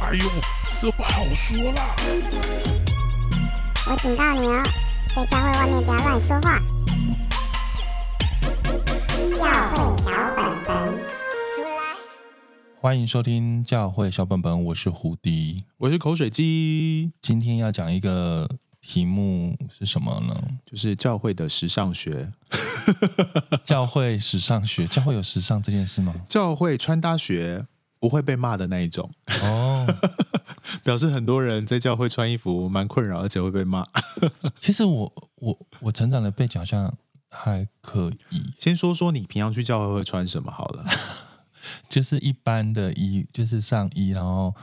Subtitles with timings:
[0.00, 0.24] 哎呦，
[0.80, 1.94] 这不好说啦！
[3.86, 4.64] 我警告你哦，
[5.14, 6.58] 在教会外面不要乱说话。
[9.36, 10.86] 教会小本本，
[11.54, 11.94] 出来！
[12.80, 17.12] 欢迎收听教会小本本，我是胡迪，我是口水鸡。
[17.20, 18.48] 今天要讲一个
[18.80, 20.34] 题目是什么呢？
[20.64, 22.32] 就是教会的时尚学。
[23.62, 26.14] 教会时尚学，教会有时尚这件事吗？
[26.26, 27.66] 教会穿搭学。
[28.00, 29.08] 不会被骂的那一种
[29.42, 29.86] 哦，
[30.82, 33.86] 表示很多人在教会穿衣服蛮困扰，而且会被骂。
[34.58, 36.92] 其实我我我成长的背景好像
[37.28, 38.42] 还可以。
[38.58, 40.84] 先说说你平常去教会会穿什么好了，
[41.88, 44.54] 就是一般的衣，就是上衣，然后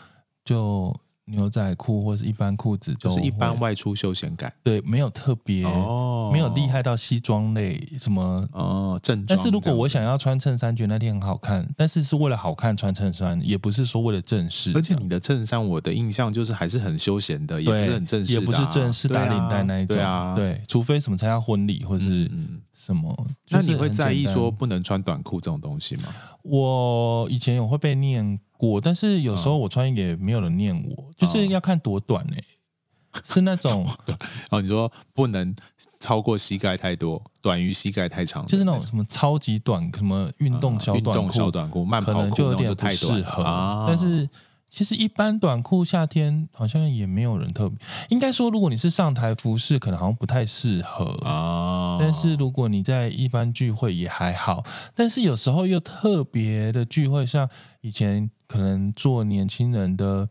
[0.44, 1.00] 就。
[1.28, 4.52] 牛仔裤或是一般裤子，就是一般外出休闲感。
[4.64, 9.38] 对，没有特别，哦、没有厉害到西装类什么哦正装。
[9.38, 14.72] 但是如果我想要穿衬衫，觉得那天很好看，但是是为了好看穿衬衫，也不是说为了正式。
[14.74, 19.98] 而且你的衬衫，我的印象就是还是很休闲的，也不是很正式，啊，也不是正式打领带那一种。
[19.98, 22.32] 对啊，对，除非什么参加婚礼或者是
[22.74, 23.14] 什么。
[23.20, 26.04] 嗯、那你会在意说不能穿短裤这种东西吗？
[26.44, 28.40] 我以前有会被念。
[28.58, 33.88] 过，但是有时候我穿也没有人念我，嗯、就是要看多短哎、欸，是那种
[34.52, 35.56] 哦，你说不能
[36.00, 44.30] 超过膝盖太多，短于膝盖太长，就是那种什么超级短，什么运动小短裤、嗯、小短裤、慢跑裤，可能就有点不适合，啊、但是。
[44.70, 47.78] 其实一般短裤夏天好像也没有人特别，
[48.10, 51.06] 应该说如果你是上台服饰，可能好像不太适合。
[51.26, 51.96] 啊。
[51.98, 60.28] 但是如果你在一般聚会也还好，但是有时候又特别的聚会，像以前可能做年轻人的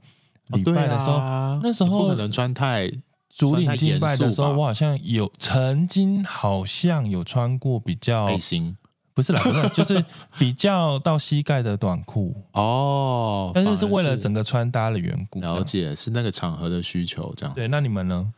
[0.49, 1.19] 礼拜的时候，
[1.63, 2.91] 那时候不可能穿太
[3.29, 8.77] 主领敬拜的时候，我好像有曾经好像有穿过比较背心。
[9.15, 10.05] 不是啦，不是，就是
[10.39, 15.41] 比较到膝盖的短裤哦，但是是为了整个穿搭的缘故。
[15.41, 17.55] 了解，是那个场合的需求这样。
[17.55, 18.31] 对，那你们呢？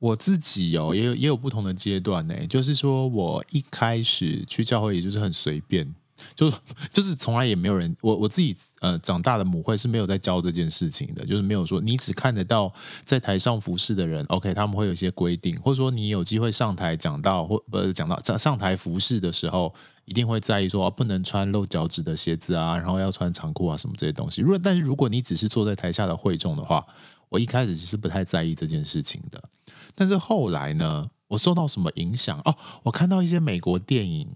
[0.00, 2.34] 我自己哦，也有也有不同的阶段呢。
[2.48, 5.94] 就是说我一开始去教会，也就是很随便。
[6.34, 6.52] 就
[6.92, 12.72] 就是从来也没有人，我我自己呃长大的母会是没有在教这件事情的，就是没有说你只看得到
[13.04, 24.40] 在台上服侍的人，OK，他们会有一些规定，或者说你有机会上台讲到或不是讲到上上台服侍的时候，一定会在意说不能穿露脚趾的鞋子啊，然后要穿长裤啊什么这些东西。
[24.40, 26.86] 如果但是如果你只是坐在台下的会众的话，
[27.28, 29.42] 我一开始其实不太在意这件事情的，
[29.94, 32.56] 但是后来呢，我受到什么影响哦？
[32.84, 34.28] 我看到一些美国电影。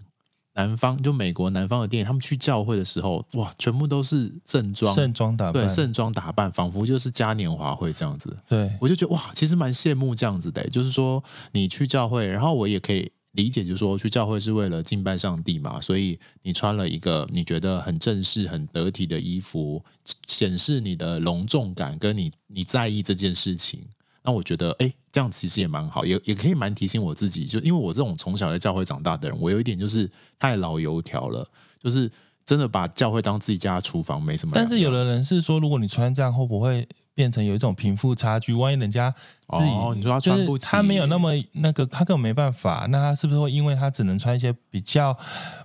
[0.53, 8.37] 南方就美国南方的电影，他们去教会的时候，哇，全部都是正装，盛装打扮，对，盛装打扮，仿佛就是嘉年华会这样子。
[8.49, 11.23] 对，我就觉得哇，其实蛮羡慕这样子的，就是说
[11.53, 19.81] 你去教会，然后我也可以理解，就是说去教会是为了敬拜上帝嘛，所以你穿了一个你觉得很正式、很得体的衣服，
[20.27, 23.81] 显示你的隆重感，跟你你在意这件事情。
[24.23, 31.47] 那我觉得，哎，这样其实也蛮好，也也可以蛮提醒我自己，就因为我这种从小在教会长大的人，我有一点就是太老油条了，
[31.81, 32.11] 就是
[32.45, 34.51] 真的把教会当自己家的厨房，没什么。
[34.55, 38.53] 但是有的人是说，如果你穿这样，会不会变成有一种贫富差距？
[38.53, 39.11] 万一人家
[39.49, 45.17] 自己，哦，你说他穿不起，他没有那么那个，他根本没办法，那他是不是会因为他只能穿一些比较？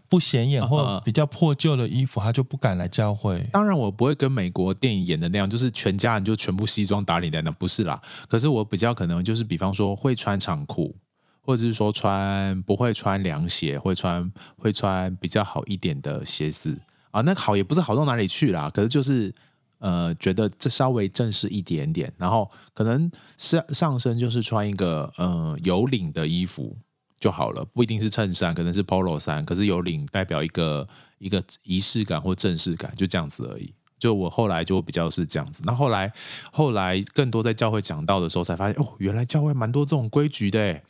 [0.09, 3.45] 不显眼或比较破旧的衣服，他就不敢来教会。
[3.51, 8.01] 当然，我不会跟美国电影演的那样，就是全家人就全部西装打领带那，不是啦。
[8.29, 10.95] 可是我比较可能就是，比方说会穿长裤，
[11.41, 16.79] 或者是说穿不会穿凉鞋，会穿会穿比较好一点的鞋子
[17.11, 17.21] 啊。
[17.23, 19.35] 那好也不是好到哪里去啦，可是就是
[19.87, 26.77] 呃，觉得这稍微正式一点点，然后可能上上身就是穿一个呃有领的衣服。
[27.19, 30.87] 就好了，不一定是衬衫，可能是 Polo 衫，可是有领代表一个
[31.19, 33.73] 一个仪式感或正式感，就这样子而已。
[33.99, 35.63] 就我后来就比较是这样子。
[35.65, 36.13] 那后来
[36.53, 40.83] 后来更多在教会讲道的时候，才发现哦，原来教会蛮多这种规矩的。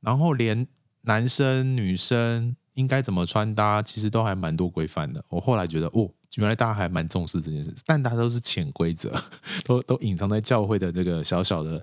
[0.00, 0.66] 然后连
[1.02, 5.22] 男生女生应该怎么穿搭，其实都还蛮多规范的。
[5.28, 9.12] 我后来觉得哦，原来大家还蛮重视这件事，但大家都是潜规则，
[9.64, 11.82] 都都隐藏在教会的这个小小的。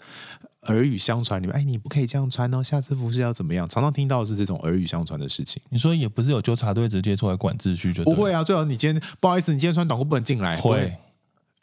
[0.67, 2.61] 耳语相传，里面哎，你不可以这样穿哦。
[2.61, 3.67] 下次服饰要怎么样？
[3.67, 5.59] 常常听到的是这种耳语相传的事情。
[5.69, 8.43] 你说也不是有纠察队直接出来管秩序就，就不会啊。
[8.43, 10.55] 最好你今天不好意思，你今天穿短裤不能进来。
[10.57, 10.95] 会，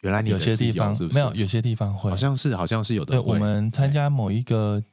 [0.01, 3.11] 原来你有，有些地方是不是没有，有些地方会，好像是好像是有的。
[3.11, 4.83] 对，我们参加某一个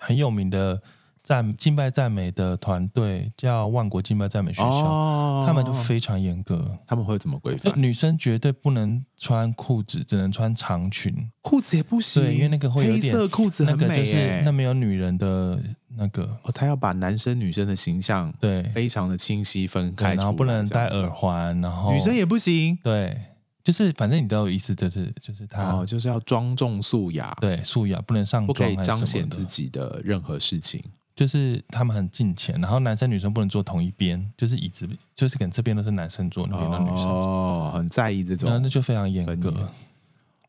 [0.00, 0.82] 很有名的。
[1.28, 6.74] 赞敬拜赞美的团队叫万国敬拜赞美学校，哦、他们就非常严格。
[6.86, 7.70] 他们会怎么规范？
[7.76, 12.22] 女生绝对不能穿裤子，只能穿长裙，裤子也不行。
[12.22, 15.62] 对，因为那个会有点黑色裤子很美，那个就是那没有女人的
[15.98, 16.22] 那个。
[16.44, 22.78] 哦，他要把男生女生的形象对非常的清晰分开，然后不能戴耳环，然后女生也不行。
[22.82, 23.14] 对。
[23.62, 30.82] 就是反正你都有意思，就是就是他哦，就是要庄重素雅，对，素雅不能上妆，不可以彰显自己的任何事情。
[31.18, 39.52] 就是他们很近前，然后男生女生不能坐同一边，就是椅子，就是可能这边都是男生坐，那边的女生哦，很在意这种，那那就非常严格。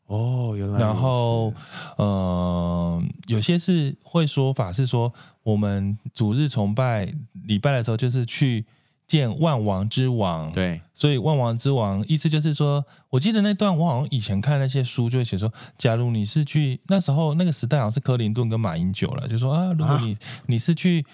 [0.06, 0.78] 哦，原来。
[0.78, 1.52] 然后，
[1.96, 5.12] 呃，有些是会说法是说，
[5.42, 7.12] 我们主日崇拜
[7.46, 8.64] 礼拜的时候，就是去。
[9.10, 21.04] 见万王之王，对，所以万王之王意思就是说，我记得那段我好像以前看那些书就会写说，假如你是去那时候那个时代好像是克林顿跟马英九了，就说啊，如果你、啊、你是去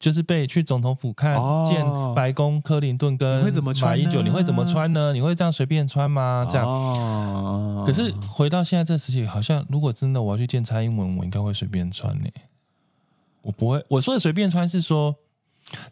[0.00, 3.44] 就是被去总统府看、哦、见白宫克林顿跟
[3.80, 5.12] 马英九，你会怎么穿呢？
[5.12, 6.48] 你会这样随便穿吗？
[6.50, 6.66] 这样。
[6.66, 12.28] 哦、可是回到现在这时期，好像如果真的我要去见蔡英文，我应该会随便穿呢。
[13.42, 15.14] 我不会，我说的随便穿是说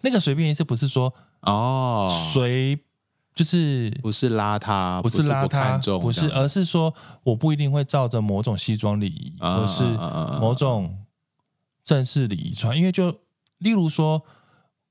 [0.01, 1.15] 那个随便意思不是说。
[1.44, 2.79] 哦，随
[3.35, 9.82] 就是不是邋遢，不是邋遢，不，不是，而是说我不一定会照着某种西装礼仪，而、啊、是
[10.38, 10.99] 某种
[11.82, 13.11] 正式礼仪穿，因为就
[13.58, 14.23] 例如说，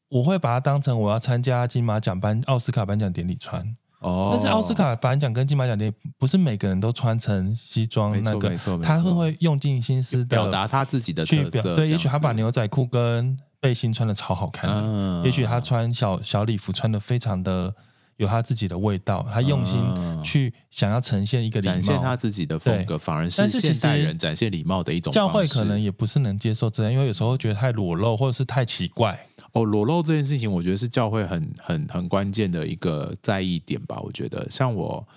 [0.09, 3.75] 我会把它当成我要参加金马奖颁奥斯卡颁奖典礼穿。
[4.00, 17.74] 哦，但是奥斯卡颁奖跟金马奖典礼不是每个人都穿成西装，那个他会会用尽心思的表达他自己的特色，对，也许他把牛仔裤跟背心穿的超好看的，嗯、也许他穿小小礼服穿的非常的
[18.18, 19.81] 有他自己的味道，他用心
[20.21, 25.13] 去想要呈现一个展现他自己的风格，反而是现代人展现礼貌的一种。
[25.13, 29.27] 教会可能也不是能接受这样，因为有时候觉得太裸露或者是太奇怪。
[29.54, 33.98] 哦，裸露这件事情，我觉得是教会很很很关键的一个在意点吧。
[34.01, 35.07] 我觉得像我，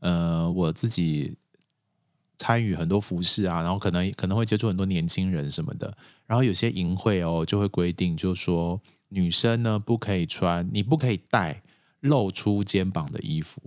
[0.00, 1.36] 呃，我自己。
[2.42, 5.96] 参与很多服饰啊，然后可能可能会接触很多年轻人什么的，
[6.26, 8.80] 然后有些淫会哦就会规定，就是说
[9.10, 11.62] 女生呢不可以穿，你不可以带
[12.00, 13.62] 露出肩膀的衣服，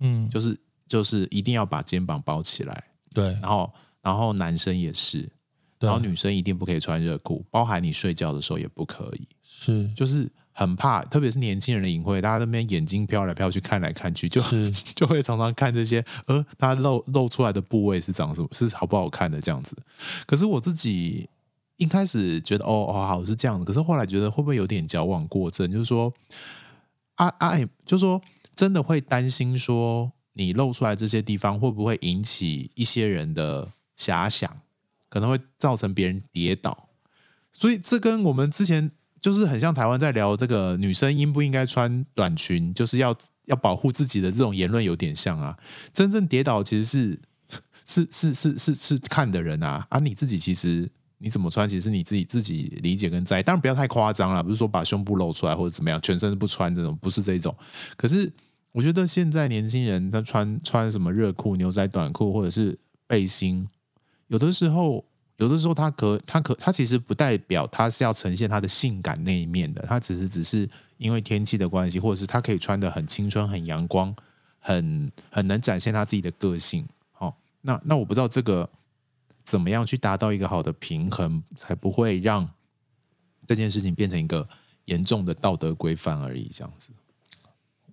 [0.00, 0.54] 嗯，就是
[0.86, 2.84] 就是一定要把肩膀包起来，
[3.14, 3.72] 对，然后
[4.02, 5.26] 然后男生也是，
[5.78, 9.90] 然后女生一定不可以穿热裤，包含你睡觉的时候也不可以，是。
[9.94, 10.30] 就是。
[10.60, 19.74] 很怕，特别是年轻人的隐晦，大家那边眼睛飘来飘去，看来看去，就是 就会常常看这些，呃，他露露出来的部位是长什么，是好不好看的这样子。
[20.26, 21.26] 可是我自己
[21.78, 25.72] 一开始觉得，哦哦，好是这样的，可是后来觉得会不会有点矫枉过正？
[25.72, 26.12] 就是说，
[27.14, 27.56] 啊啊，
[27.86, 28.20] 就是说
[28.54, 33.66] 真的会担心说，你露出来这些地方会不会引起一些人的
[33.98, 34.60] 遐想，
[35.08, 36.90] 可能会造成别人跌倒。
[37.50, 38.90] 所以这跟我们之前。
[39.20, 43.14] 就是很像台湾在聊这个女生应不应该穿短裙，就是要
[43.46, 45.56] 要保护自己的这种言论有点像啊。
[45.92, 47.20] 真正跌倒其实是
[47.84, 49.98] 是是是是是看的人啊啊！
[49.98, 50.88] 你自己其实
[51.18, 57.54] 你怎么穿，其实你自己自己理解跟在意，当然不要太夸张了，不是说把胸部露出来或者怎么样，全身不穿这种，不是这种。
[57.96, 58.32] 可是
[58.72, 63.68] 我觉得现在年轻人他穿穿什么热裤、牛仔短裤或者是背心，
[64.28, 65.04] 有的时候。
[65.40, 74.14] 有的时候，他可他可他其实不代表他是要呈现他的性感那一面的，他只是只是因为天气的关系，或者是他可以穿得很青春、很阳光、
[74.58, 76.86] 很很能展现他自己的个性。
[77.12, 78.68] 好，那那我不知道这个
[79.42, 82.46] 怎么样去达到一个好的平衡，才不会让
[83.46, 84.46] 这件事情变成一个
[84.84, 86.50] 严重的道德规范而已。
[86.52, 86.90] 这样子，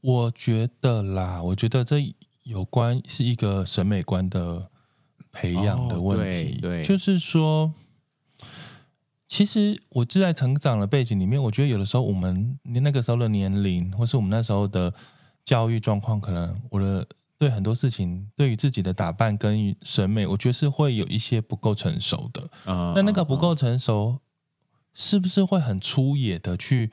[0.01, 2.13] 我觉得啦，我觉得这
[2.43, 4.69] 有关是一个审美观的。
[5.39, 7.71] 培养的问题，哦、对，对，就是说，
[9.27, 14.91] 其实我自在成长的背景里面，我觉得有的时候我们那个时候的年龄，或是我们那时候的
[15.45, 22.49] 教育状况，可能我的对很多事情，对于自己的打扮跟审美，我觉得是会有一些不够成熟的。
[22.65, 24.17] 那、嗯、那个不够成熟，
[24.95, 26.89] 是不是会很粗野的去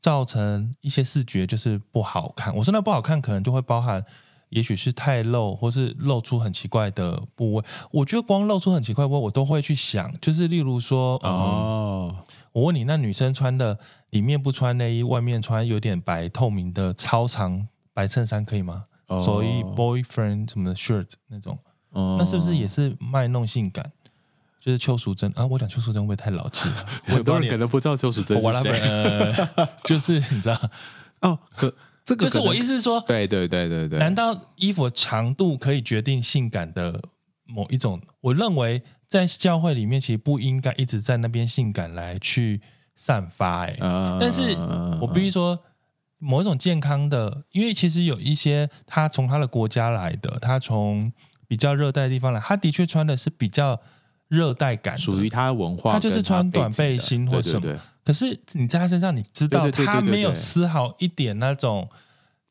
[0.00, 2.54] 造成一些视觉就是不好看？
[2.54, 4.04] 我说那不好看，可能就会包含。
[4.50, 7.64] 也许是太露，或是露出很奇怪的部位。
[7.90, 13.78] 我觉得光露出很奇怪的部位，我都会去想，就是例如说，哦、嗯，我问你，那女生穿的
[14.10, 18.84] 里面不穿内衣，外面穿有点白透明的超长白衬衫，可以吗？
[19.06, 21.58] 哦、所以 boyfriend 什么的 shirt 那种，
[21.90, 23.92] 哦、那是不是也是卖弄性感？
[24.60, 26.86] 就是邱淑贞啊，我讲邱淑贞会不会太老气 了？
[27.04, 30.60] 很多人可能不知道邱淑贞是谁，呃、 就是你知道
[31.20, 31.72] 哦，可。
[32.10, 33.98] 这个就是我意思是说，对对对对对。
[33.98, 37.00] 难道衣服的长度可以决定性感的
[37.44, 38.00] 某一种？
[38.20, 42.60] 我认为在教会里面，其实不应该一直在那边性感来去
[42.96, 43.64] 散发。
[43.66, 43.76] 哎，
[44.18, 44.56] 但是
[45.00, 45.58] 我必须说，
[46.18, 51.12] 某一种健康的，因为其实有一些他从他的国家来的，他从
[51.46, 53.80] 比较热带的地方来，他的确穿的是比较
[54.26, 57.60] 热带感，属于他文化，他就是穿短背心或什么。
[57.60, 61.88] 对对对可是你在他身上，你知道他没有丝毫一点那种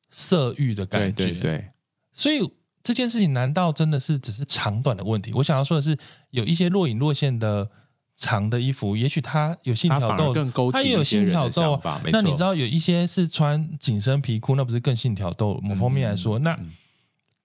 [0.09, 1.69] 色欲的感觉，对对对，
[2.13, 2.39] 所以
[2.81, 5.33] 这件事情难道真的是只是长短的问题？
[5.33, 5.97] 我想要说的是，
[6.29, 7.69] 有一些若隐若现的
[8.15, 11.79] 长的衣服，也许他有线条豆，它也有性挑逗。
[12.11, 15.59] 那你知道有一些是穿紧身皮裤，那不是更性挑逗？
[15.61, 16.53] 某方面来说，嗯、那。
[16.53, 16.71] 嗯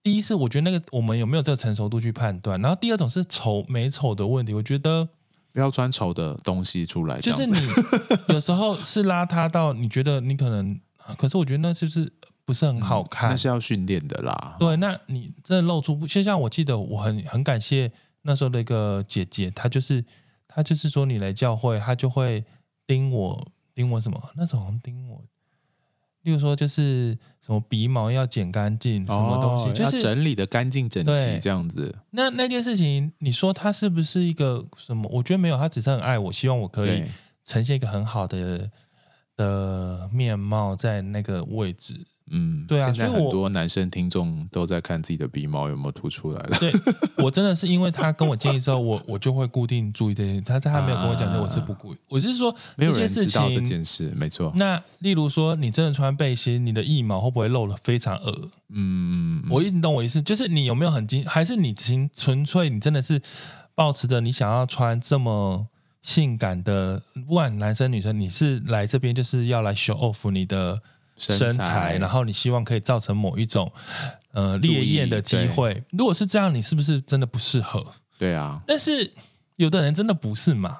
[0.05, 4.53] 第一是我觉得那个我们有没有这个成熟度去判断，然后第二种是丑美丑的问题。
[4.53, 5.09] 我觉得
[5.55, 7.57] 不要穿丑的东西出来，就是你
[8.35, 10.79] 有时候是邋遢到你觉得你可能，
[11.17, 12.13] 可是我觉得那就是
[12.45, 14.57] 不是很好看，嗯、那是要训练的啦。
[14.59, 17.91] 对，那你真的露出不，就像我记得我很很感谢
[18.23, 20.05] 那时候的一个姐姐，她就是
[20.49, 22.45] 她就是说你来教会，她就会
[22.85, 25.23] 盯我盯我什么，那时候好像盯我。
[26.25, 31.95] 例如说，就是什么鼻毛要剪干净，什么东西，哦、就是整理的干净整齐这样子。
[32.11, 35.09] 那那件事情，你说他是不是一个什么？
[35.13, 37.05] 我觉得没有，他只是很爱我，希望我可以
[37.45, 38.71] 呈现一个很好的
[39.37, 42.07] 的面貌在那个位置。
[42.31, 46.57] 嗯，对啊，现在很多男生听众都在看自己的鼻毛有没有凸出来了。
[46.59, 46.73] 对，
[47.19, 50.41] 我真的是因为他跟我建议之后，我 我就会固定注意这些。
[50.41, 51.97] 他在他没有跟我讲的，我是不故意。
[52.09, 54.51] 我是说，没有人知道这件事，没错。
[54.57, 58.51] 那例如说，你真的穿背心，你的腋毛会不会露了非常恶？
[58.71, 63.21] 嗯，我一直懂我意思，就是你有没有很精，还是你纯纯粹你真的是
[63.75, 65.67] 保持着你想要穿这么
[66.01, 70.81] 性感的，不管男生女生，你是来这边就是要来 show off 你的。
[71.17, 73.71] 身材，然后你希望可以造成某一种
[74.33, 75.83] 呃烈焰的机会。
[75.91, 77.85] 如果是这样，你是不是真的不适合？
[78.19, 78.61] 对啊。
[78.67, 79.13] 但是
[79.57, 80.79] 有的人真的不是嘛？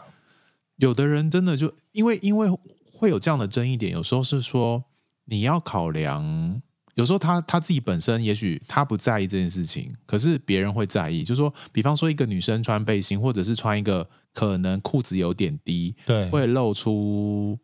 [0.77, 2.49] 有的人真的就因为因为
[2.93, 4.85] 会有这样的争议点，有时候是说
[5.27, 6.61] 你要考量，
[6.95, 11.23] 有时候他他自己本身也许他不在意这件事情，可是别人会在意。
[11.23, 17.57] 就是说，比方说一个女生穿背心，或者是穿一个可能裤子有点低，对，会露出。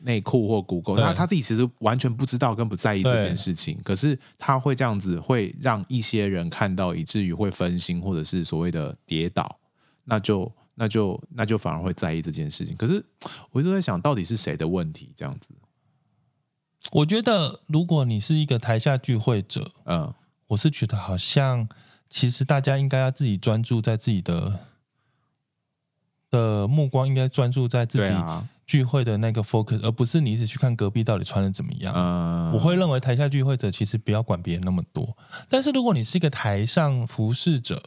[0.00, 9.58] 内裤或骨沟，他他自己其实完全不知道跟不在意这件事情，可是他会这样子，会让一些人看到，以至于会分心，或者是所谓的跌倒，
[10.04, 12.76] 那就那就那就反而会在意这件事情。
[12.76, 13.04] 可是
[13.50, 15.12] 我一直在想到底是谁的问题？
[15.16, 15.50] 这样子，
[16.92, 20.14] 我觉得如果你是一个台下聚会者，嗯，
[20.46, 21.68] 我是觉得好像
[22.08, 24.60] 其实大家应该要自己专注在自己的
[26.30, 28.14] 的目光，应该专注在自己。
[28.68, 31.90] 聚会的那个 focus，而不是你一直去看隔壁到底穿的怎么样。
[31.96, 35.16] 嗯，我会认为台下聚会者其实不要管别人那么多。
[35.48, 37.82] 但是如果你是一个台上服侍者，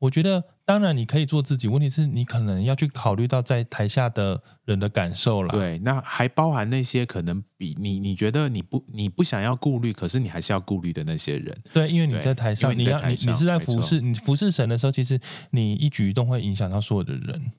[0.00, 1.66] 我觉得当然你可以做自己。
[1.66, 5.48] 问题是你可能要去考虑到在台下的人的感受了。
[5.48, 11.56] 对，那还包含那些可能比你你觉得你不你不想要顾虑，可是你还是要顾虑的那些人。
[11.72, 15.18] 对，因为你在台上，你要你你是在服侍你服侍神的时候，其实
[15.52, 17.52] 你一举一动会影响到所有的人。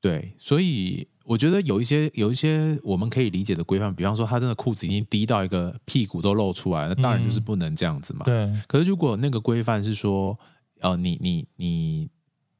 [0.00, 1.08] 对，所以。
[1.24, 8.24] 我觉得有一些有一些我们可以理解的规范，比方说他真的裤子已经低到一个屁股都露出来，那当然就是不能这样子嘛。
[8.26, 8.62] 嗯、对。
[8.66, 10.38] 可是如果那个规范是说，
[10.80, 12.08] 呃，你你你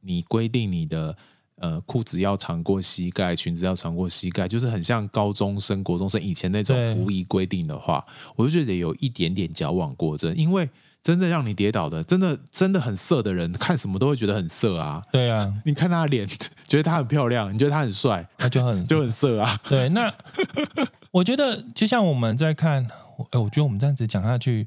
[0.00, 1.16] 你规定你的
[1.56, 8.04] 呃裤子要长过膝盖，裙子要长过膝盖，就是很像高中生、国中生以前那种服仪规定的话，
[8.34, 10.68] 我就觉得有一点点矫枉过正，因为。
[11.04, 15.02] 真的让你跌倒的，真的真的很色的人，看什么都会觉得很色啊。
[15.12, 16.26] 对啊，你看他的脸，
[16.66, 19.60] 觉得他很漂亮，你觉得他很帅，他就很就很色啊。
[19.68, 20.10] 对，那
[21.10, 22.82] 我觉得就像我们在看，
[23.32, 24.66] 哎，我觉得我们这样子讲下去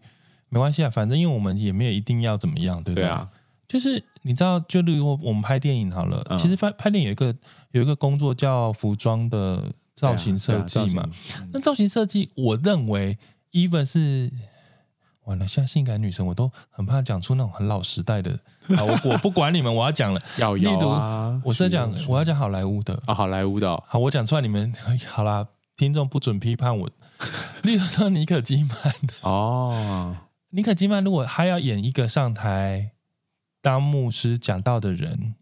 [0.49, 3.05] 没关系啊，反正因为我们也没有一定要怎么样，对不对？
[3.05, 3.27] 对啊，
[3.67, 7.35] 就是你知道，就例如我们拍电影好了，嗯、其实拍拍电影有一个
[7.71, 11.01] 有一个工作叫服装的造型设计嘛。
[11.01, 13.17] 啊啊、那造型设计，我认为
[13.53, 14.31] even 是。
[15.27, 18.31] 完了，像性感女神，我都很怕讲出那种很老时代的。
[18.31, 20.21] 啊，我我不管你们，我要讲了。
[20.37, 21.31] 要要啊！
[21.31, 23.83] 例如，我是在讲，我要讲好莱坞的啊，好莱坞的、哦。
[23.87, 24.73] 好，我讲出来，你们
[25.07, 26.89] 好啦，听众不准批判我。
[27.63, 28.69] 例如说，妮可基嫚
[29.21, 30.15] 哦，
[30.49, 32.91] 尼可基曼，如果他要演一个上台
[33.61, 35.35] 当牧师讲道的人，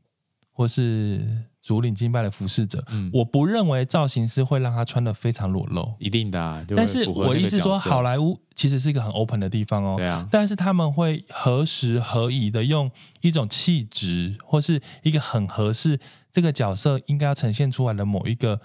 [0.52, 1.46] 或是。
[1.66, 6.64] 主领敬拜的服侍者，嗯、我不认为造型师会让他穿的非常裸露，一定的、啊。
[6.78, 9.96] 但是我意思说，好莱坞其实是一个很 open 的地方哦。
[9.98, 10.28] 对啊。
[10.32, 12.92] 但是他们会何时何以的用
[13.22, 16.00] 一种气质，或是一个很合适
[16.32, 18.62] 这个角色应该要呈现出来的某一个，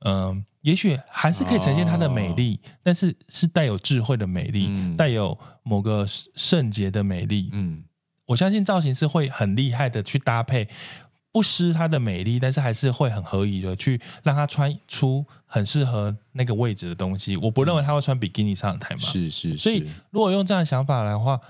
[0.00, 7.48] 嗯、呃，也许还是可以呈现她的美丽，哦、但是是带有智慧的美丽，嗯、带有某个圣洁的美丽。
[7.52, 7.84] 嗯，
[8.26, 10.68] 我相信造型师会很厉害的去搭配。
[11.34, 17.36] 不失她的美丽，但是还是会很合宜的去让她穿出很适合那个位置的东西。
[17.36, 19.00] 我不认为她会穿比基尼上台嘛？
[19.00, 19.56] 是是是。
[19.56, 21.40] 所以如果用这样的想法来的话，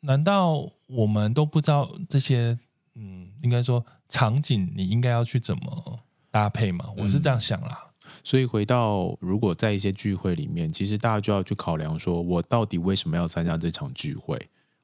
[0.00, 2.58] 难道我们都不知道这些？
[2.96, 6.84] 嗯，应该说场景你应该要去怎么搭配吗？
[6.98, 7.86] 我是这样想啦。
[8.22, 14.38] 所以回到如果在一些聚会里面，其实大家就要去考量说，我到底为什么要参加这场聚会？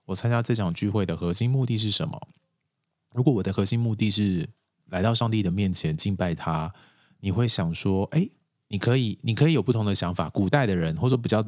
[0.07, 2.29] 我参加这场聚会的核心目的是什么？
[3.17, 4.47] 如果我的核心目的是
[4.91, 6.73] 来到上帝的面前敬拜他，
[7.21, 8.29] 你会想说，哎。
[8.69, 10.29] 你可以，你可以有不同的想法。
[10.31, 11.41] 古代的人，或者比较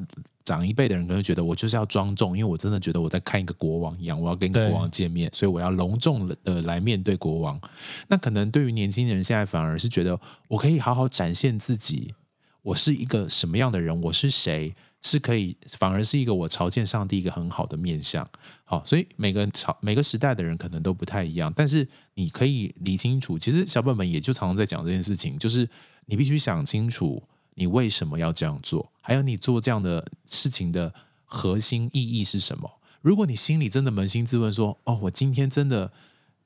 [0.45, 7.61] 长一辈的人，可能觉得我就是要庄重，因为我真的觉得我在看一个国王一样，我要跟国王见面，所以我要隆重的来面对国王。
[8.07, 12.15] 那可能对于年轻人，现在反而是觉得我可以好好展现自己，
[12.63, 18.29] 我是一个什么样的人，我是谁，是可以，反而是一个我朝见上帝一个很好的面向。
[18.65, 25.69] 好，所以每个朝每个时代的人可能都不太一样，但是你可以理清楚，其实小本本也就常常在讲这件事情，就是。
[26.11, 27.23] 你必须想清楚，
[27.57, 30.95] 你为什么要这样做，还有你做这样的事情的
[31.27, 32.81] 核心意义是什么？
[33.03, 35.93] 如果你心里真的扪心自问说：“哦，我今天真的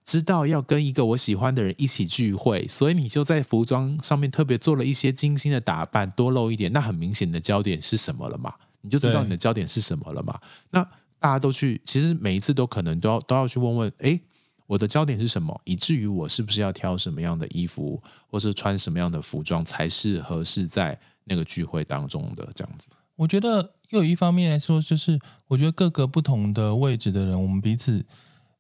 [0.05, 8.55] 知道要跟一个我喜欢的人一起聚会，所以你就在服装上面特别做了一些精心的打扮，多露一点，那很明显的焦点是什么了嘛？
[8.81, 10.41] 你就知道你的焦点是什么了嘛？
[10.71, 10.83] 那
[11.21, 14.21] 大家都去，其实每一次都可能都要都要去问问，诶。
[14.69, 15.61] 我的焦点是什么？
[15.65, 22.89] 以至于我是不是要挑什么样的衣服，或是穿什么样的服装才是合适在那个聚会当中的这样子？
[23.17, 28.05] 我觉得又有一方面来说，就是我觉得各个不同的位置的人，我们彼此。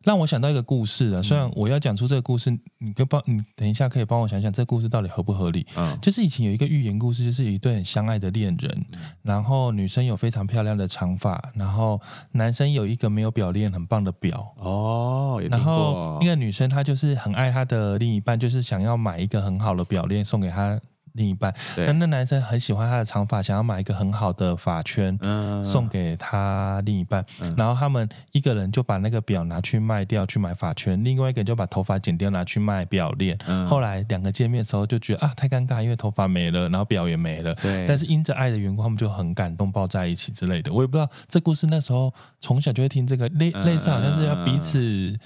[0.05, 5.67] 让我想到一个故事啊，虽然我要讲出这个故事，你可以帮，你等一下可以帮我想想这个故事到底合不合理？
[5.77, 8.87] 嗯，就是以前有一个寓言故事，就是有一对很相爱的恋人，
[9.23, 12.01] 然后女生有非常漂亮的长发，然后
[12.33, 20.81] 男生有一个没有表链很棒的表哦，然后那个女生她就是很爱她的另一半，就是想要买一个很好的表链送给他。
[21.15, 25.19] 另一半，那那男生很喜欢他的长发，想要买一个很好的发圈，
[25.65, 27.25] 送给他另一半。
[27.57, 33.39] 然后他们一个人就把那个表拿去卖掉，去买发圈；另外一个人就把头发剪掉，拿去卖表链。
[33.69, 37.55] 后来两个见面的时候就觉得啊，太尴尬，因为头发没了，然后表也没了。
[37.57, 37.87] 对。
[37.87, 40.73] 但是因着爱的缘故，他们就很感动，抱在一起之类的。
[40.73, 45.19] 我也不知道这故事那时候从小就会听这个，类类似好像是要彼此。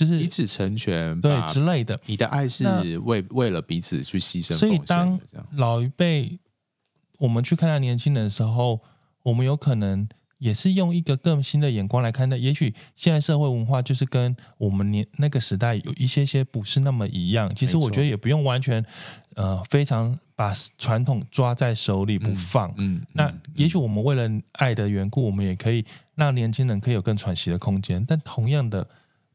[0.00, 2.00] 就是彼此成全，对之类的。
[2.06, 2.64] 你的爱是
[3.00, 5.20] 为为了彼此去牺牲，所以当
[5.56, 6.38] 老一辈
[7.18, 8.80] 我们去看待年轻人的时候，
[9.24, 10.08] 我们有可能
[10.38, 12.38] 也是用一个更新的眼光来看待。
[12.38, 17.54] 也许现在社会文化就是跟我们年那个时代有一些些不是那么一样。
[17.54, 18.82] 其实我觉得也不用完全
[19.34, 22.70] 呃非常把传统抓在手里不放。
[22.78, 25.84] 嗯，嗯，那也许我们为了爱的缘故，我们也可以
[26.14, 28.02] 让年轻人可以有更喘息的空间。
[28.08, 28.88] 但同样的。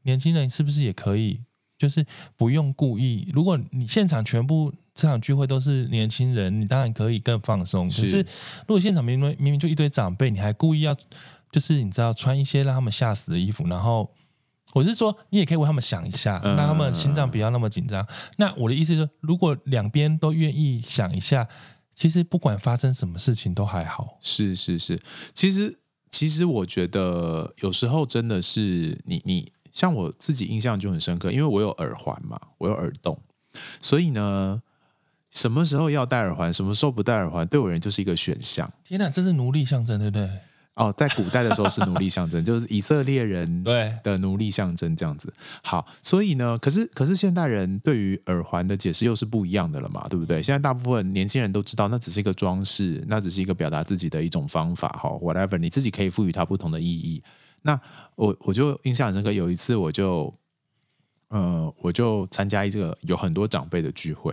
[0.05, 1.41] 年轻人是不是也可以？
[1.77, 2.05] 就是
[2.37, 3.29] 不用故意。
[3.33, 7.85] 如果你现场全部这场聚会都是年轻人，你当然可以更放松。
[7.89, 8.19] 可是
[8.65, 10.95] 如果现场明明明明就一堆长辈，你还故意要，
[11.51, 14.09] 就是你知道穿一些让他们吓死的衣服，然后
[14.71, 18.07] 我是说，你也可以为他们想一下，让他们心脏不要那么紧张。
[18.37, 21.45] 那我的意思是说，如果两边都愿意想一下，
[21.93, 24.17] 其实不管发生什么事情都还好。
[24.21, 24.97] 是是是，
[25.33, 25.77] 其实
[26.09, 29.51] 其实我觉得有时候真的是你你。
[29.75, 33.19] 像我自己印象就很深刻，因为我有耳环嘛，我有耳洞，
[33.81, 34.61] 所以呢，
[35.31, 38.71] 什么时候要戴耳环，什么时候不戴耳环，对我人就是一个选项。
[38.85, 40.29] 天哪，这是奴隶象征，对不对？
[40.75, 43.63] 哦，在古代的时候是奴隶象征， 就是以色列人
[44.01, 45.33] 的奴隶象征这样子。
[45.61, 50.41] 好，所以呢，可是可是现代人对于耳环的解释又是不一样的了嘛，对不对？
[50.41, 57.21] 现在大部分年轻人都知道，那只是一个装饰，那只是一个表达自己的一种方法，哈，whatever，你自己可以赋予它不同的意义。
[57.67, 57.81] 那
[58.13, 60.31] 我我就印象很深刻，有一次我就，
[61.29, 64.31] 呃，我就参加一个有很多长辈的聚会，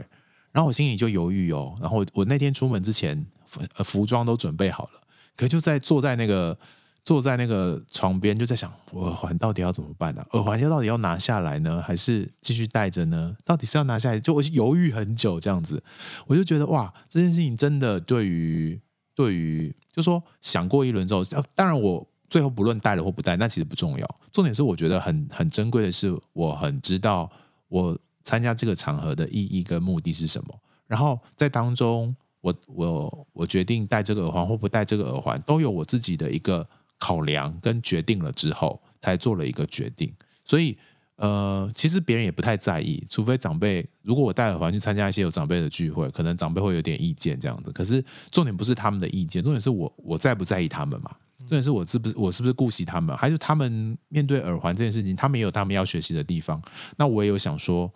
[0.53, 5.01] 然后我心里就犹豫哦，然后我那天出门之前，服服装都准备好了，
[5.35, 6.59] 可就在坐在那个
[7.05, 10.23] 坐在那个床边，就在想，我耳环到底要怎么办呢？
[10.33, 13.35] 耳环要到底要拿下来呢，还是继续戴着呢？
[13.47, 14.21] 到底是要拿下来？
[14.21, 15.83] 就我犹豫很久这样子，
[16.27, 18.79] 我就觉得哇，这件事情真的对于
[19.15, 22.07] 对于，就说想过一轮之后，当然我。
[22.33, 24.21] 最后不论戴了或不戴，那其实不重要。
[24.31, 27.31] 重点是我觉得很很珍贵的是，我很知道
[27.69, 30.59] 我参加这个场合的意义跟目的是什么。
[30.87, 36.67] 然后在当中，我我我决定戴这个耳环或不戴这个耳环，都有我自己的一个
[36.99, 40.11] 考量跟决定了之后，才做了一个决定。
[40.43, 40.79] 所以
[41.17, 43.87] 呃，其实别人也不太在意，除非长辈。
[44.01, 47.71] 如果我戴耳环去参加一些有长辈的聚会，可能长辈会有点意见这样子。
[47.73, 51.15] 可是重点不是他们的意见，重点是我我在不在意他们嘛。
[51.47, 56.61] 重点是我是不是我是不是顾惜他们，还是他们面对耳环这件事情，他们也有他们要学习的地方。
[56.97, 57.93] 那我也有想说，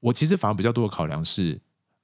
[0.00, 1.60] 我其实反而比较多的考量是，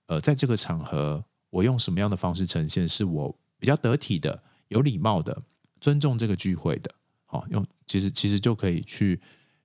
[0.06, 5.42] 呃，在这个场合，我用什么样的方式呈现，是我比较得体的、有礼貌的、
[5.80, 6.90] 尊重这个聚会的。
[7.26, 9.20] 好，用其实其实就可以去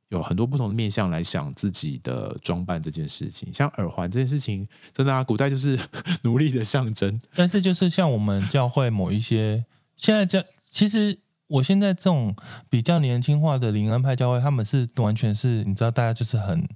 [0.10, 3.54] 有很多不同的面向来想自己的装扮这件事情。
[3.54, 5.80] 像耳环这件事情，真的啊，古代就是
[6.24, 7.22] 奴隶的象征。
[7.36, 9.66] 但是就是像我们教会某一些
[9.96, 12.36] 现在教，其实我现在这种
[12.70, 16.68] 比较年轻化的灵恩派教会，他们是完全是你知道，大家就是很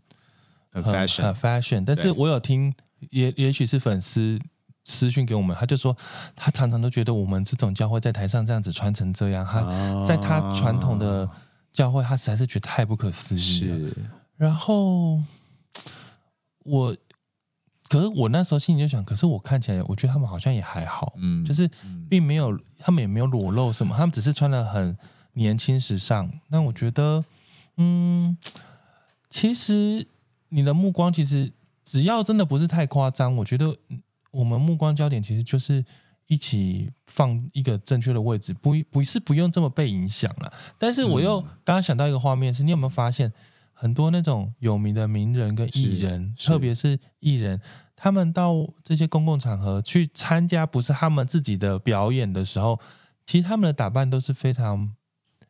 [0.71, 1.83] 很 fashion 很 fashion。
[1.85, 2.73] 但是我有听，
[3.11, 4.39] 也也许是粉丝。
[4.85, 5.95] 私讯给我们，他就说
[6.35, 11.25] 他常常都觉得我们这种教会在台上这样子穿成这样，他在他传统的
[11.71, 13.77] 教会，他实在是觉得太不可思议了。
[13.77, 13.95] 是，
[14.35, 15.21] 然后
[16.65, 16.93] 我，
[17.93, 21.69] 可是我那时候心里就想，可是我看起来，我觉得他们好像也还好，嗯，就是
[22.09, 24.97] 并没有，他们也没有裸露什么，他们只是穿的很
[25.33, 26.31] 年轻时尚。
[26.47, 27.23] 那我觉得，
[27.77, 28.35] 嗯，
[29.29, 30.07] 其实
[30.49, 31.51] 你的目光其实
[31.83, 33.77] 只要真的不是太夸张，我觉得。
[34.31, 35.85] 我们目光焦点其实就是
[36.25, 40.51] 一起放一个正确的位置，不不是不用这么被影响了。
[40.79, 43.31] 但是我又刚刚想到一个画面，是你有没有发现
[43.73, 47.61] 很多那种有名的名人跟艺人，特别是艺人，
[47.95, 52.79] 他们到这些公共场合去参加不是他们自己的表演的时候，
[53.25, 54.93] 其实他们的打扮都是非常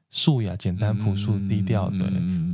[0.10, 2.06] 素雅、简单、朴素、低调的，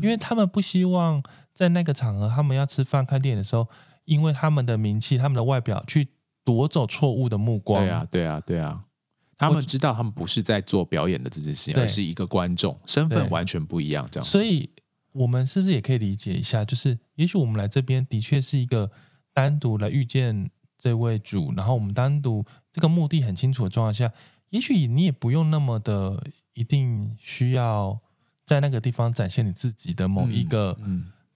[0.01, 1.21] 因为他们不希望
[1.53, 3.67] 在那个场合，他们要吃饭、看电影的时候，
[4.05, 6.09] 因为他们的名气、他们的外表去。
[6.45, 7.83] 夺走错误的目光。
[7.83, 8.85] 对啊，对啊，对啊。
[9.37, 14.03] 他们知道，他们不是在做表演的这件事情，而是一个观众，身份完全不一样。
[14.09, 14.67] 这样，所以
[15.11, 16.65] 我们是不是也可以理解一下？
[16.65, 18.89] 就是，也许我们来这边的确是一个
[19.39, 24.11] 单独来遇见这位主，然后我们单独这个目的很清楚的状况下，
[24.49, 26.21] 也许你也不用那么的
[26.53, 27.99] 一定需要
[28.45, 30.77] 在那个地方展现你自己的某一个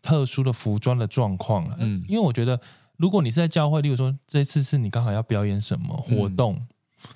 [0.01, 1.77] 特殊的服装的状况了。
[1.79, 2.59] 嗯，因为我觉得。
[2.97, 6.67] 如果你是在教会，例如说这次是你刚好要表演什么活动，嗯、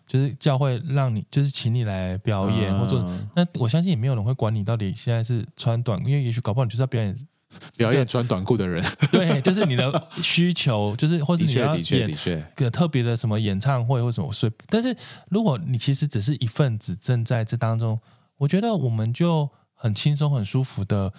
[0.08, 7.15] 就是教会让你就是请你来表演，嗯、或者那我相信也没有人会管你到底现在是穿短，因为也许搞不好你就是要表演
[7.78, 12.18] 表演穿短裤的人， 对，就是你的需求， 就是或者你要演
[12.56, 14.96] 个特别的什么演唱会或什么，所以但是
[15.30, 18.00] 如果你其实只是一份子，正在这当中，
[18.38, 21.14] 我觉得我们就很轻松很舒服的，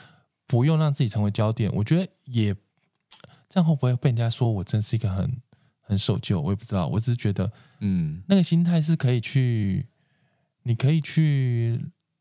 [0.46, 2.54] 不用让自己成为焦点，我觉得也。
[3.50, 5.40] 这样会不会被人家说我真是一个很
[5.80, 6.38] 很守旧？
[6.38, 9.86] 我也不知道，我只是觉得，嗯，那个心态是可以去，
[10.64, 11.80] 你可以去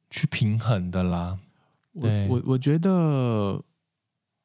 [0.09, 1.37] 去平衡的啦。
[2.01, 3.61] 对，我我我觉得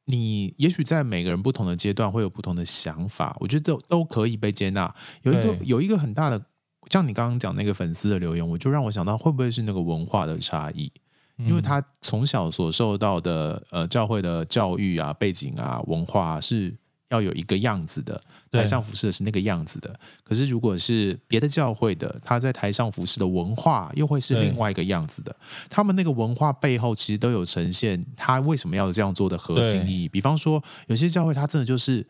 [0.05, 4.93] 你也许在每个人不同的阶段会有不同的想法，我觉得都都可以被接纳。
[5.21, 6.41] 有一个有一个很大的，
[6.89, 10.91] 像你刚刚讲那个粉丝的留言，我就让我想到会不会是那个文化的差异？
[11.37, 16.75] 因为他从小所受到的呃教会的教育啊、背景啊、文化啊，是
[17.13, 18.19] 要有一个样子的，
[18.51, 19.97] 台上服侍的是那个样子的。
[20.23, 25.33] 可是如果是别的教会的，他在台上服侍的文化又会是另外一个样子的。
[25.69, 30.09] 他们那个文化背后其实都有呈现他为什么要这样做的核心意义。
[30.09, 32.05] 比方说，有些教会他真的就是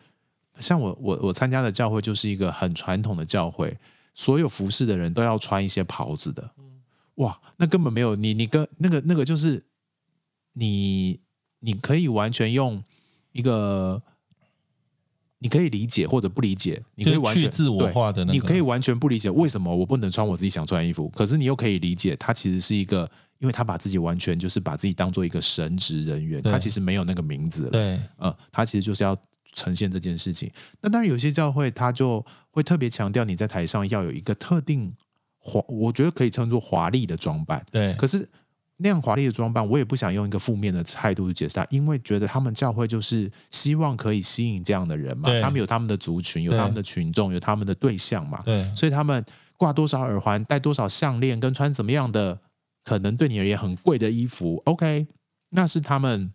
[0.60, 3.78] 像我我我参加的教会就是一个很传统的教会，
[4.14, 6.52] 所有服侍的人都要穿一些袍子的。
[7.16, 9.64] 哇，那根本没有你，你跟那个那个就是
[10.54, 11.20] 你，
[11.60, 12.84] 你可以完全用
[13.34, 14.02] 一个，
[15.44, 23.08] 你可以理解或者不理解，你可以完全自我化的那个，你可以完全不理解为什么我不能穿我自己想穿的衣服，可是你又可以理解，他其实是一个，
[23.40, 29.16] 因为他把自己完全就是把自己当做一个神职人员，他其实没有那个名字了，对，嗯，他其实就是要
[29.54, 30.50] 呈现这件事情。
[30.82, 34.94] 那当然有些教会他就会特别强调你在台上要有一个特定。
[35.46, 37.62] 华，我觉得可以称作华丽的装扮。
[37.70, 38.26] 对，可是
[38.84, 45.30] 那样华丽的装扮，我也不想用一个负面的态度去解释它，因为觉得他们教会就是希望可以吸引这样的人嘛。
[45.42, 48.42] 他们有他们的族群，有他们的群众，有他们的对象嘛。
[48.44, 52.38] 对，所以他们挂多少耳环，戴多少项链，跟穿怎么样的
[52.84, 55.08] 可能对你而言很贵的衣服，OK，
[55.52, 56.34] 那是他们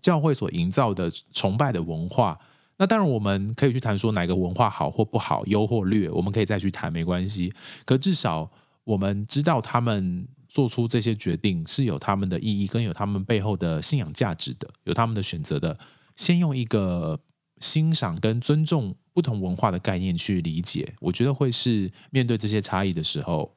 [0.00, 2.38] 教会所营造的崇拜的文化。
[2.78, 7.52] 那当然，我们可以去谈说哪个文化好或不好，优或劣，我们可以再去谈，没关系。
[7.84, 8.50] 可至少
[8.84, 15.78] 我们知道，他们做出这些决定是有他们的意义，跟有他们背后的信仰价值的，有他们的选择的。
[16.14, 17.18] 先用一个
[17.58, 23.50] 欣赏跟尊重不同文化的概念去理解，我觉得会是面对这些差异的时候，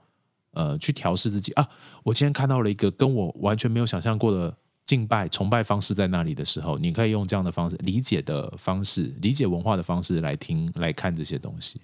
[0.52, 1.68] 呃，去调试自己啊。
[2.04, 4.56] 我今天看到了一个跟我完全没有想象过的。
[4.86, 11.82] 敬拜、崇拜方式在那里的时候，你可以用这样的方式理解的方式、理解文化的方式来听、来看这些东西。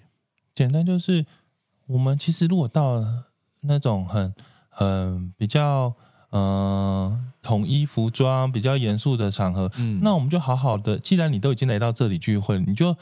[0.54, 1.26] 简单就是，
[1.88, 3.24] 我们其实如果到了
[3.62, 4.32] 那种很、
[4.72, 5.94] 很比较
[6.30, 10.98] 嗯、呃、统一服装、比较严肃的场合，嗯，那我们就好好的。
[10.98, 12.96] 既然你都已经来到这里聚会，你就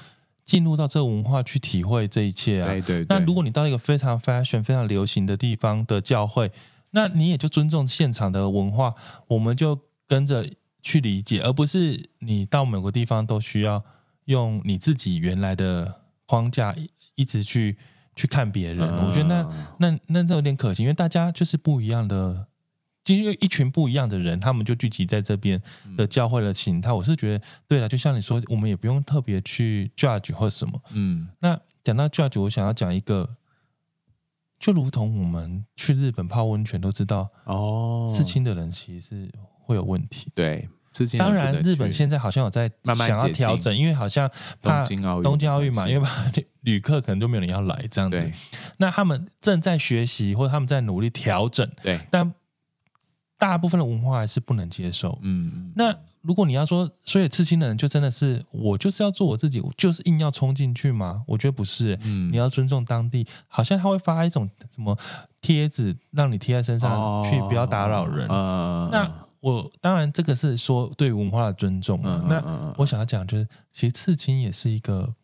[0.45, 2.69] 进入到这文化去体会这一切啊。
[2.69, 3.07] 对对对。
[3.09, 6.53] 那如果你到一个非常 fashion、非常流行的地方的教会，
[6.91, 8.95] 那你也就尊重现场的文化，
[9.29, 9.79] 我们就。
[10.11, 10.45] 跟着
[10.83, 13.85] 去理解，而不是你到某个地方都需要
[14.25, 16.75] 用你自己原来的框架
[17.15, 17.79] 一直去
[18.21, 18.89] 去看别人。
[18.89, 22.47] 嗯、我觉得那那那这有点可惜，因为大家就是不一样的，
[23.03, 25.61] 就因为一群不一样的人，他们就聚集在这边
[25.97, 26.93] 的教会的形态。
[26.93, 30.81] 我是觉得，对了，就像你说，我们也不用特别去 judge 或什么。
[30.93, 33.37] 嗯，那讲到 judge，我想要讲一个。
[34.61, 40.31] 就如同我们去日本泡温泉都知道，哦，刺青的人其实是会有问题。
[40.35, 40.69] 对，
[41.19, 46.25] 当然日本现在好像有在想要调整，因为好像怕东京奥运，东京奥运嘛，因为怕
[46.63, 48.33] 旅客可能就没有人要来这样子。
[48.77, 51.69] 那他们正在学习或者他们在努力调整。
[51.83, 52.33] 对，但
[53.39, 55.19] 大部分的文化还是不能接受。
[55.23, 55.97] 嗯，那。
[56.23, 61.23] 如果你要说，所以刺青的人就真的是我就是要做我自己，我就是硬要冲进去吗？
[61.27, 64.95] 我觉得不是，嗯，你要尊重当地，好像他会发一种什么
[65.41, 68.29] 贴纸让你贴在身上去，不要打扰人。
[68.29, 72.01] 哦、那我当然这个是说对文化的尊重。
[72.05, 75.15] 嗯、那我想要讲就是，其实刺青也是一个，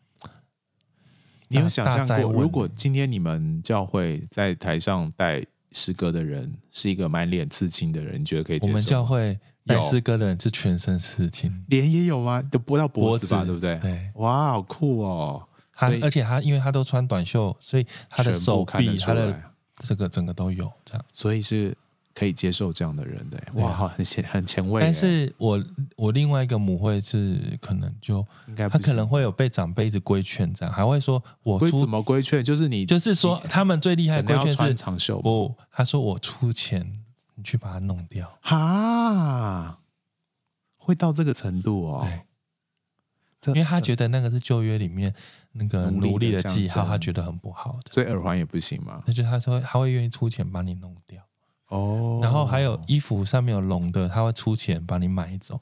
[1.47, 8.71] 你有想象过，如果今天你们教会在台上带诗歌的人是一个满脸刺青的人，你觉得可以接受？
[8.71, 9.39] 我们教会。
[9.67, 12.41] 带诗歌的人是全身刺青，脸也有吗？
[12.41, 13.77] 都播到脖子吧，子对不对？
[13.79, 15.45] 对，哇，好酷哦！
[15.73, 19.43] 他而且他因为他都穿短袖，所以他的手臂、他的
[19.79, 21.75] 这个整个都有这样，所以是
[22.17, 23.37] 可以接受这样的人的。
[23.53, 24.81] 哇，好很前很前卫。
[24.81, 25.63] 但是我
[25.95, 32.43] 我另外一个母会是可能就应该他可能会有被长辈一直规劝，这样还会说我出怎么规劝？
[32.43, 35.53] 就是你就是说他们最厉害的规劝是长袖不？
[35.71, 37.03] 他说我出钱。
[37.39, 39.77] 你去把它弄掉哈，
[40.75, 42.07] 会到这个程度哦？
[43.49, 45.13] 因为他觉得那个是旧约里面
[45.51, 49.03] 那个奴隶的记号，他觉得很不好的，所以耳环也不行嘛？
[49.05, 51.21] 那就他说他会愿意出钱把你弄掉
[51.69, 52.19] 哦。
[52.21, 55.59] 然后还有衣服上面有龙的，他会出钱把你买走。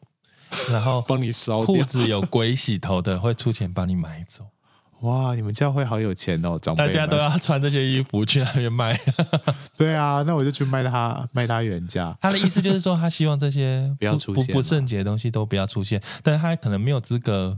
[0.71, 4.45] 然后帮你烧裤子有鬼洗头的，会出钱把你买走。
[5.01, 6.57] 哇，你们教会好有钱哦！
[6.57, 8.97] 长辈大家都要穿这些衣服去那边卖。
[9.75, 12.15] 对啊，那我就去卖他，卖他原价。
[12.21, 17.57] 他的意思就是说，他希望这些不，不要出现不圣洁的东西都不要出现，但是他可能没有资格，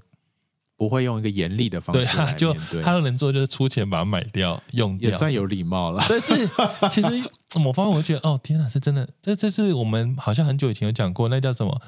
[0.78, 2.04] 不会用一个严厉的方式。
[2.04, 6.02] 对，他就他都能做，就是出钱把它买掉，用掉，也算有礼貌了。
[6.08, 6.48] 但是
[6.90, 9.10] 其实某方面我会觉得，哦，天哪，是真的。
[9.22, 11.82] 这这是我们好像很久以前有讲过，那叫什么？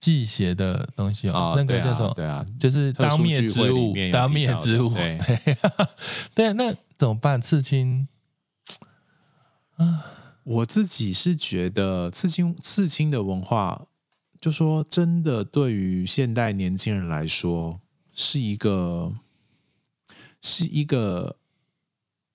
[0.00, 2.12] 祭邪的东西哦，那个叫什么？
[2.16, 4.92] 对啊，就是当灭之物，当灭之物。
[4.98, 5.56] 对，
[6.34, 7.40] 对，那怎么办？
[7.40, 8.08] 刺青
[9.76, 10.04] 啊，
[10.42, 13.82] 我自己是觉得刺青，刺青的文化，
[14.40, 17.78] 就说真的，对于现代年轻人来说，
[18.12, 19.12] 是一个，
[20.40, 21.36] 是一个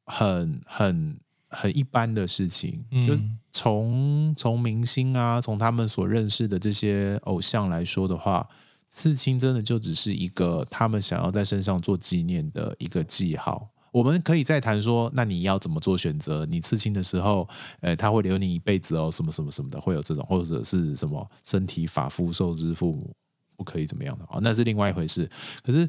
[0.06, 2.86] 很很很一般的事情。
[2.92, 3.40] 嗯。
[3.54, 8.48] 从从明星啊，从他们所认识的这些偶像来说的话，
[8.88, 13.68] 刺青真的就只是一个他们想要在身上做纪念的一个记号。
[13.92, 16.46] 我们可以再谈说，那你要怎么做选择？
[16.46, 17.50] 你刺青的时候，
[17.82, 23.12] 呃，他会留你一辈子哦，什么什么什么的，会有这种，或者是什么身体发肤受之父母，
[23.58, 25.30] 不可以怎么样的哦，那是另外一回事。
[25.62, 25.84] 可是，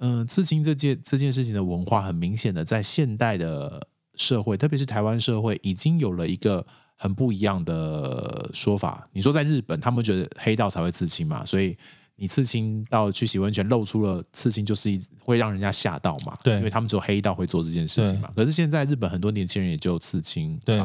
[0.00, 6.66] 嗯、呃，刺青这件这件事情的文化，很明显的在现代的社会，特别是台湾社会，已经有了一个。
[6.96, 9.06] 很不一样的说法。
[9.12, 11.76] 你说在日本，他们觉得黑道才会刺青嘛，所以
[12.14, 16.38] 你刺青到去洗温泉露出了刺青，就是一会让人家吓到嘛。
[16.44, 18.30] 对，因为他们只有黑道会做这件事情嘛。
[18.36, 20.80] 可是现在日本很多年轻人也就刺青，对，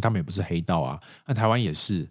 [0.00, 1.00] 他们也不是黑道啊。
[1.26, 2.08] 那台湾也是，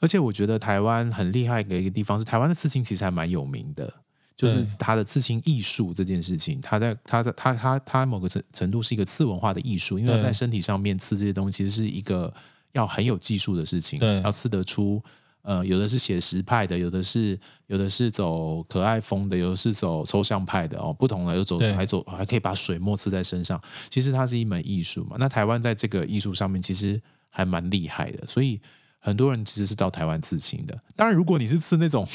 [0.00, 3.92] 而且我觉得台湾很厉害的一个地方是，台湾的刺青其实还蛮有名的。
[4.36, 12.30] 就是它的刺青艺术这件事情，它在它在它它它某个程程度是一个次文化的艺术，因为在身体上面刺这些东西，其实是一个
[12.72, 15.02] 要很有技术的事情，对，要刺得出。
[15.40, 25.16] 呃，有的是写实派的，有的是有的是走可爱风的，有的是走抽象派的哦，不同的有走还走还可以把水墨刺在身上，其实它是一门艺术嘛。
[25.18, 27.00] 那台湾在这个艺术上面其实
[27.36, 28.58] 还蛮厉害的，所以
[28.98, 30.80] 很多人其实是到台湾刺青的。
[30.96, 32.08] 当然，如果你是刺那种。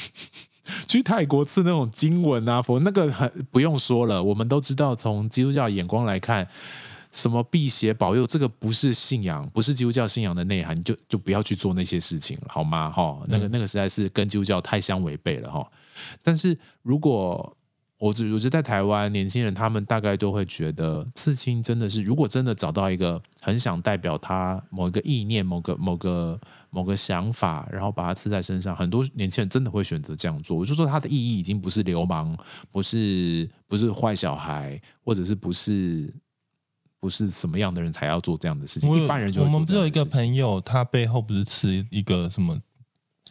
[0.86, 6.46] 去泰国刺那种经文啊，佛那个很不用说了，我们都知道，从基督教眼光来看，
[7.10, 12.88] 什么辟邪保佑，这个不是信仰，不是基督教信仰的内涵，就就不要去做那些事情了，好吗？
[12.90, 15.68] 哈，那个那个实在是跟基督教太相违背了哈。
[16.22, 17.56] 但是如果
[18.02, 30.56] 我只我觉得在台湾年轻人，他们大概都会觉得刺青真的是，如果真的找到一个很想代表他某一个意念、某个某个某个想法，然后把它刺在身上，很多年轻人真的会选择这样做。
[30.56, 32.36] 我就说他的意义已经不是流氓，
[32.72, 36.12] 不是不是坏小孩，或者是不是
[36.98, 38.92] 不是什么样的人才要做这样的事情。
[39.00, 39.46] 一般人就会。
[39.46, 42.58] 我们只有一个朋友，他背后不是刺一个什么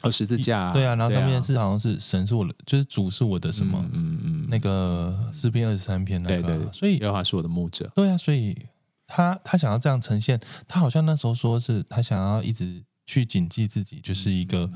[0.02, 8.58] 哦，十字架，对啊，然后上面是好像是神是我的，就是主是我的什么，嗯嗯，那个诗篇二十三篇那个，对对，所以耶和华是我的牧者，对啊，所以
[9.06, 14.68] 他他想要这样呈现，他好像那时候说是他想要一直去谨记自己就是一个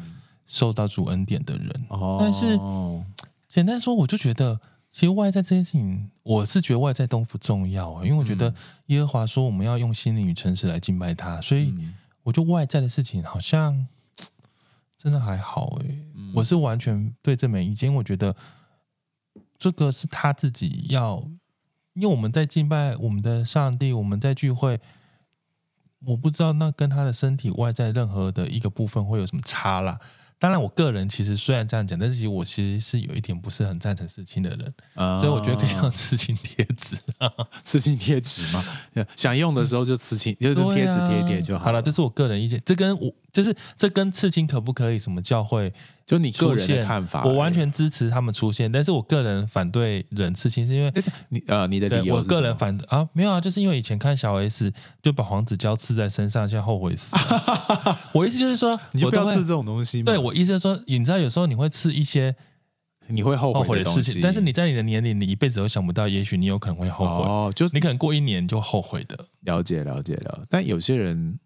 [0.46, 2.60] 受到主恩典的人，哦，但是
[3.50, 4.60] 简单说，我就觉得
[4.92, 8.54] 其实外在这件事情，我是觉得外在都不重要，因为我觉得
[8.88, 11.74] 耶和华说我们要用心灵与诚实来敬拜他，所以
[12.22, 13.88] 我觉得外在的事情好像。
[15.06, 17.94] 真的还好哎、欸，我是完全对这没意见。
[17.94, 18.36] 我觉得
[19.56, 21.18] 这个是他自己要，
[21.94, 24.82] 因为我们在敬拜我们的上帝，我们在聚会，
[26.00, 30.00] 我不知道那跟他的身体外在任何的一个部分会有什么差啦。
[30.38, 36.98] 当然，我个人其实虽然这样讲，但是其实我其实是有一点不是很赞成刺青的人，哦、所以我觉得可以用刺青贴纸，
[37.64, 38.64] 刺青贴纸嘛，
[39.16, 41.66] 想用的时候就刺青，嗯、就用贴纸贴一贴就好了。
[41.66, 45.74] 好了，这是我个人意见，这跟我就是这跟刺青可不可以什么教会？
[46.06, 50.94] 就你个人的看法，我完全支持他们出现，但是我个人反对人刺青，是因为
[51.30, 58.00] 你呃你的理由，我个人反啊没有啊，就是因为以前看小 S 就把黄子佼刺在身上，现在后悔死了。
[58.14, 60.04] 我意思就是说，你就不要刺这种东西。
[60.04, 62.36] 对，我意思就是说，你知道有时候你会刺一些
[63.08, 67.24] 你会后悔的事情，但是你在你的年龄，你一辈子都想不到，也许你有可能会后悔。
[67.24, 69.26] 哦，就是你可能过一年就后悔的。
[69.42, 71.40] 了解了解了，但有些人。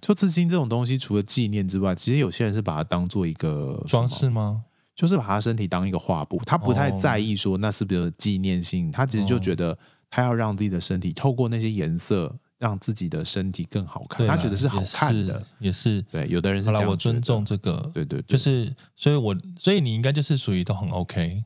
[0.00, 4.64] 就刺青这种东西，除了纪念之外，其实有些人是把它当做一个装饰吗？
[4.96, 9.78] 就是把他身体当一个画布，他不太在意说那是不是有纪念性，他其实就觉得
[10.10, 16.26] 他要让自己的身体透过那些颜色，让自己的身体更好看，他觉得是好看的，也是，对。
[16.28, 21.44] 有的人是这样，我尊重这个，对对，对，就是，所以我，所以你应该就是属于都很 OK，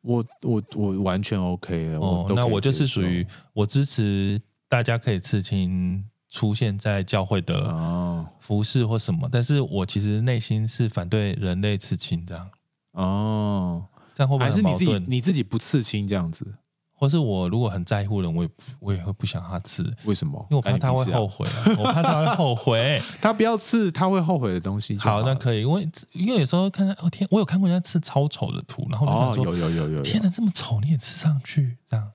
[0.00, 6.04] 我我我完全 OK 哦，那我就是属于我支持大家可以刺青。
[6.34, 12.50] 出现在教会的服饰或什么，但是我其实内心是反对人类刺青这样。
[12.92, 14.44] 哦，这样会不会？
[14.46, 16.54] 还是你自己你自己不刺青这样子，
[17.02, 19.82] 或是我如果很在乎人，我也我也会不想他吃。
[20.04, 20.38] 为什么？
[20.52, 21.44] 因为我怕他会后悔，
[21.76, 23.02] 我怕他会后悔。
[23.20, 24.96] 他不要吃他会后悔的东西。
[24.98, 32.08] 好，那可以，因为因为有时候看到哦天，我有看过人家吃超丑的图，然后我就想说，有有有有，天哪，这么丑你也吃上去这样。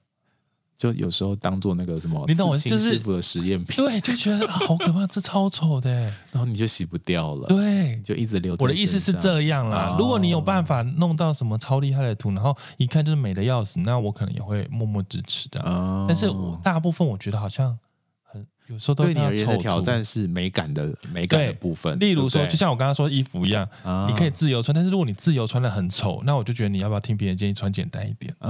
[0.77, 5.89] 就有时候当做那个什么，你懂我师傅的实验品，对，就觉得好可怕，这超丑的，
[6.31, 8.55] 然后你就洗不掉了，对，就一直留。
[8.59, 15.59] 我的意思是这样啦，如果你有办法弄到什么超厉害的图，然后一看就是美的要死，那我可能也会默默支持的。
[16.07, 17.77] 但是我大部分我觉得好像。
[18.67, 23.67] 有时候对你而言的挑战是美感的美感的部分，例如说，就像我刚刚说衣服一样，
[24.07, 28.33] 你可以自由穿，但是如果你自由穿的很丑，那我就觉得你要不要听别人建议穿简单一点？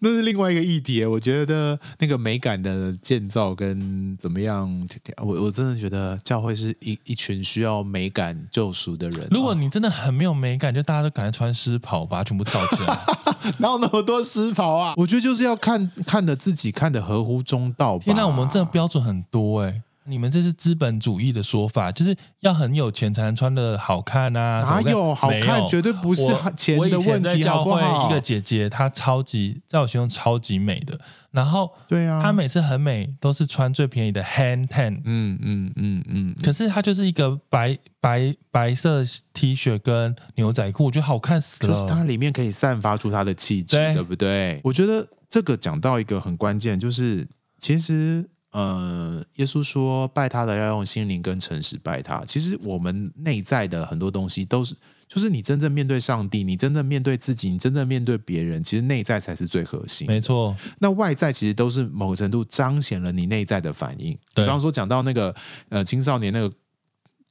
[0.00, 1.02] 那是另外一个议题。
[1.04, 4.86] 我觉得那个美感的建造跟怎么样，
[5.18, 9.26] 我我真的觉得教会是一一群需要美感救赎的人。
[9.30, 12.98] 如果你真的很没有美感，就大家都赶快穿丝袍，把它全部罩起来。
[13.58, 14.94] 哪有那么多私袍啊？
[14.96, 18.04] 我觉得就是要看看的自己看的合乎中道吧。
[18.04, 18.64] 天哪，我们这。
[18.74, 24.60] 标准很多哎、欸，你们这是资本主义的说法，就是要很有钱才能穿的好看啊？
[24.60, 25.66] 哪有好看？
[25.66, 27.42] 绝对不是钱的问题。
[27.48, 30.98] 我会一个姐姐，她超级在我心中超级美的。
[31.30, 36.36] 然后，对啊，她每次很美，都是穿最便宜的 hand tan，嗯嗯嗯嗯。
[36.42, 41.72] 可是她就是一个白白白色 T 恤跟牛仔裤，我觉得好看死了。
[41.72, 44.60] 就是它里面可以散发出她的气质，对，对不对？
[44.64, 47.26] 我觉得这个讲到一个很关键，就是
[47.58, 48.28] 其实。
[48.54, 52.24] 呃，耶稣说拜他的要用心灵跟诚实拜他。
[52.24, 54.76] 其实我们内在的很多东西都是，
[55.08, 60.06] 就是你真正面对上帝，你真正面对自己，你真正面对别人，其实内在才是最核心。
[60.06, 64.16] 没错，那外在其实都是某个程度彰显了你内在的反应。
[64.36, 65.34] 比方说讲到那个
[65.70, 66.54] 呃青少年那个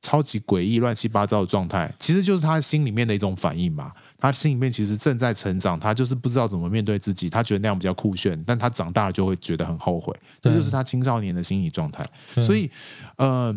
[0.01, 3.93] 超级诡异、乱七八糟的状态，其实就是他心里面的一种反应嘛。
[4.23, 12.09] 他心里面其实正在成长，他就是不知道怎么面对自己，他觉得那样比较酷炫，但他长大了就会觉得很后悔，这就是他青少年的心理状态。
[12.36, 12.71] 所以，
[13.17, 13.53] 呃，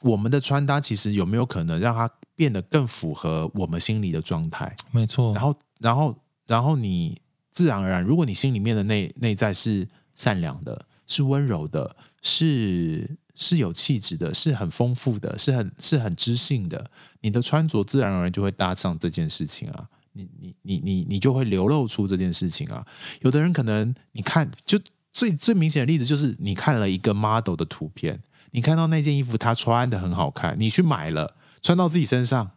[0.00, 4.74] 我们的穿搭其实有没有可能让他变得更符合我们心理的状态？
[4.92, 5.34] 没错。
[5.34, 13.18] 然后，然后，然后你自然而然，如果你心里面的内内在是善良的，是温柔的，是。
[13.34, 16.90] 是有气质的，是很丰富的，是很是很知性的。
[17.22, 22.86] 你的穿着自然而然就会搭上这件事情啊，你你你你你就会流露出这件事情啊。
[23.22, 24.78] 有的人可能你看，就
[25.12, 28.20] 最最明显的例子就是你看了一个 model 的图片，
[28.50, 32.50] 你看到那件衣服他穿的很好看，你去买了，穿到自己身上，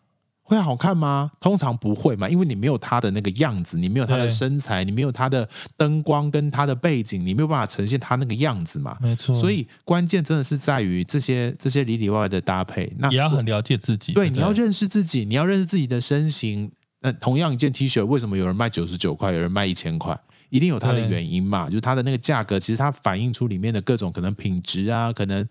[0.47, 1.31] 会好看吗？
[1.39, 8.95] 通常不会嘛，因为你没有他的那个样子，你没有他的身材，你没有他的灯光跟他的背景，你没有办法呈现他那个样子嘛。
[9.01, 12.91] 没错，所以关键真的是在于这些这些里里外外的搭配。
[12.99, 16.71] 那也要很了解自己，对，对，你要认识自己，你要认识自己的身形。
[17.01, 20.19] 那同样一件 T 恤，为什么有人卖九十九块，有人卖一千块？
[20.49, 25.47] 一定有它的原因嘛，就是它的那个价格，其实它反映出里面的各种可能品质啊，可能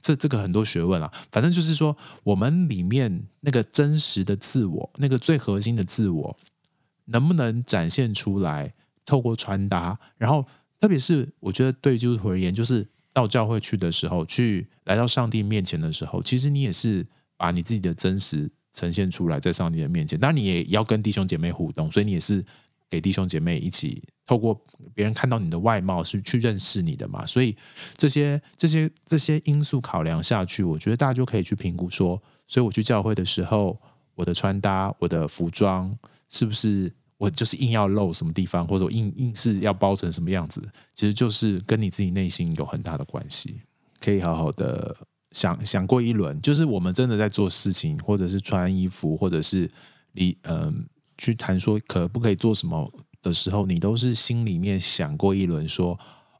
[0.00, 1.10] 这这个很多学问啊。
[1.32, 6.36] 反正就是说，我们里面那个真实的自我，那个最核心的自我，
[7.06, 8.74] 能不能展现出来？
[9.06, 10.46] 透过穿搭，然后
[10.80, 20.18] 特别是我觉得对基督徒而言，就是到教会去的时候，去来到上帝面前的时候，其实你也是把你自己的真实呈现出来在上帝的面前。
[20.18, 22.44] 当然，你也要跟弟兄姐妹互动，所以你也是。
[22.90, 24.58] 给弟兄姐妹一起透过
[24.94, 27.56] 别人看到你的外貌是去认识你的嘛，所以
[27.96, 33.78] 这些这些这些因素考量下去，我觉得大家就可以去评估说，所以我去教会的时候，
[34.14, 35.94] 我的穿搭、我的服装
[36.28, 40.62] 是不是我就是硬要露什么地方，或者我硬硬是要包成什么样子，
[40.94, 43.60] 其实就是跟你自己内心有很大的关系。
[44.00, 44.96] 可以好好的
[45.32, 49.70] 想想过一轮，就是我们真的在做事情，或者是穿衣服，或者是
[50.12, 50.86] 你嗯。
[51.16, 52.92] 去谈说可不可以做什么
[53.24, 55.98] 的时候，你都是心里面想过一轮，说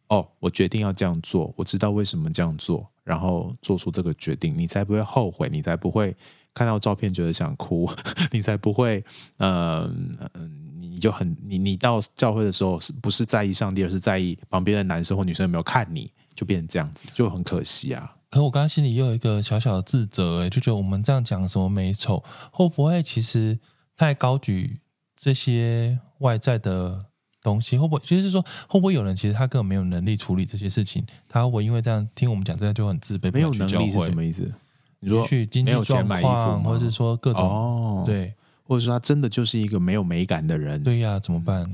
[0.09, 6.15] 哦，我决定要这样做，我知道为什么这样做，然后做出这个决定，你才不会后悔，你才不会
[6.53, 7.91] 看到照片觉得想哭，
[8.31, 9.03] 你才不会
[9.39, 18.15] 嗯嗯、你就很你你到教会的时候是不是在意上帝，而是在意旁边的男生或女生有没有看你，就变成这样子，就很可惜啊。
[18.31, 22.23] 可我刚刚心里又有一个小小的自责，哎，就觉得我们这样讲什么美丑，
[22.53, 23.59] 会不会其实？
[23.97, 24.81] 太高举
[25.25, 27.03] 这些外在的
[27.43, 31.03] 东西，会不会就是说，会不会有人其实他根本没有能力处理这些事情？
[31.27, 33.33] 他会不会因为这样听我们讲这样就很自卑？
[33.33, 34.53] 没有能力是什么意思？
[35.01, 40.83] 你说去经济状况，或者是说各种、哦、对，或者说他真的就是一个没有美感的人？
[40.83, 41.67] 对呀、啊，怎么办？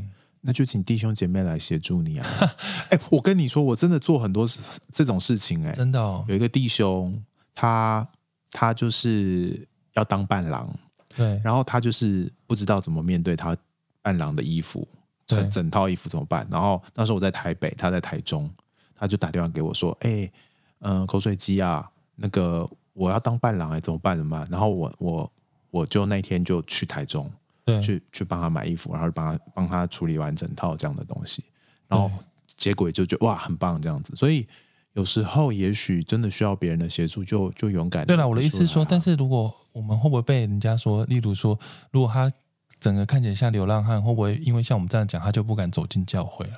[0.42, 2.26] 那就请弟兄姐妹来协助你啊！
[2.90, 4.46] 哎，我跟你说，我真的做很多
[4.92, 7.20] 这种事情、欸，哎，真的、哦、有一个弟兄，
[7.52, 8.06] 他
[8.52, 10.72] 他就是要当伴郎。
[11.20, 13.54] 对，然后他就是不知道怎么面对他
[14.00, 14.88] 伴郎的衣服，
[15.26, 16.48] 整整套衣服怎么办？
[16.50, 18.50] 然后那时候我在台北，他在台中，
[18.94, 20.32] 他就打电话给我说：“哎，
[20.78, 24.16] 嗯，口水鸡啊，那个我要当伴郎哎，怎么办？
[24.16, 25.32] 怎么办？”然后我我
[25.70, 27.30] 我就那天就去台中，
[27.66, 31.44] 对，去去帮他买衣服，然后帮他帮他处理完整套这样的东西，
[31.86, 32.10] 然后
[32.56, 34.48] 结果就觉得哇，很棒这样子，所以。
[34.94, 38.04] 有时候也许真的需要别人的协助就，就就勇敢。
[38.04, 41.56] 对了，我的意思是说，但是如果我们会不会被人家说，例如说，
[41.92, 42.32] 如果他
[42.80, 46.54] 整个看起来像流浪汉，会不会因为像我们这样讲，他就不敢走进教会了？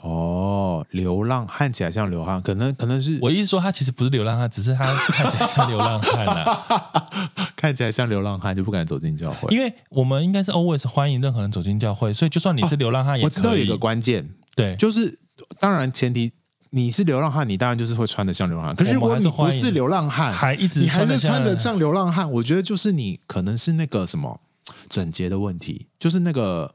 [0.00, 7.30] 哦，流浪看起来像流浪，可能可能是我意思说，他其实不是流浪汉，只是他看起来像流浪汉了。
[7.54, 15.20] 看起来像流浪汉就不敢走进教会，因为我们应该是 always 欢迎任何人走进教会，所以就算你是流浪汉，我知道有一个关键，对，就是
[15.60, 16.32] 当然前提。
[16.70, 18.76] 你是流浪汉，你当然就是会穿的像流浪汉。
[18.76, 24.40] 可是如果你不是流浪汉，还一直你还是穿的像流浪汉，我觉得就是你可能是那个什么
[24.88, 26.74] 整洁的问题，就是那个，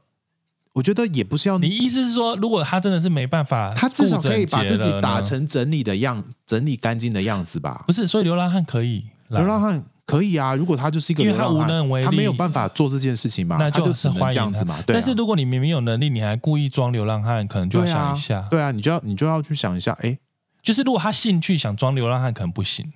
[0.74, 7.84] 我觉得也不是要你意思是说，如果他真的是没办法，他至少可以把自己打成整理的样，整理干净的样子吧？
[7.86, 9.84] 不是，所以流浪汉可以，流浪汉。
[10.06, 14.76] 可以啊，如果他就是一个流浪汉，因为他无能为力，他没有办法做这件事情嘛，那就，只能这样子嘛。
[14.86, 18.46] 对啊，但是如果你明明有能力，你还故意装流浪汉，可能就要想一下。
[18.48, 20.16] 对啊，对啊，你就要你就要去想一下，哎，
[20.62, 22.88] 就是如果他兴趣想装流浪汉，可能不行。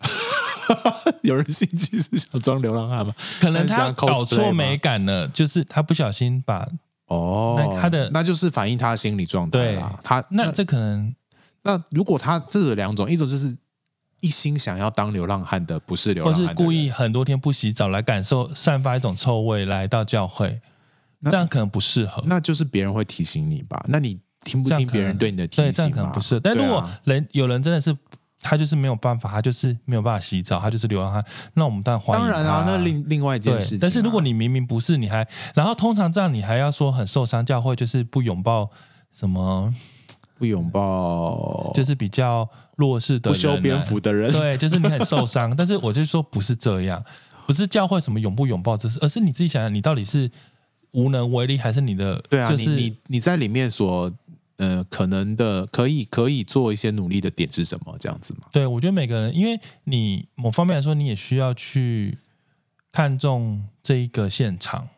[1.22, 3.12] 有人兴趣是想装流浪汉吗？
[3.40, 6.64] 可能他搞错美感了，就是他不小心把
[7.08, 9.98] 哦，那他的那就是反映他的心理状态啦。
[10.04, 11.12] 他那，那这可能，
[11.64, 13.56] 那如果他这有两种，一种就是。
[14.20, 20.60] 一心想要当流浪汉的不是流浪汉，或是故意很多天不洗澡来感受散发一种臭味来到教会，
[21.24, 22.22] 这样可能不适合。
[22.26, 23.82] 那就是别人会提醒你吧？
[23.88, 25.64] 那你听不听别人对你的提醒？
[25.64, 26.40] 对，这样可能不适合。
[26.40, 27.96] 但如果人有人真的是
[28.40, 32.32] 他就是没有办法，他就是没有办法洗澡，他就是流浪汉，那我们当然欢迎他。
[32.32, 33.80] 当然啊，那另另外一件事情啊。
[33.82, 38.70] 但是如果你明明不是，你还然后通常这样你还要说很受伤，教会就是不拥抱
[39.12, 39.74] 什么。
[40.38, 42.48] 不拥抱，就是比较
[42.80, 45.52] 弱势的人，不修边幅的人，对，就是你很受伤。
[45.54, 47.04] 但是我就说不是这样，
[47.46, 50.28] 不是教会什么拥不拥抱，这是而是你自己想想，你到底是
[50.92, 52.50] 无能为力，还是你的对啊？
[52.50, 54.10] 就是、你你你在里面所
[54.56, 57.94] 呃可能的可以可以做一些努力的点是什么？
[58.00, 58.48] 这样子吗？
[58.50, 62.18] 对，我觉得每个人，因为你某方面来说，你也需要去
[62.90, 64.88] 看重这一个现场。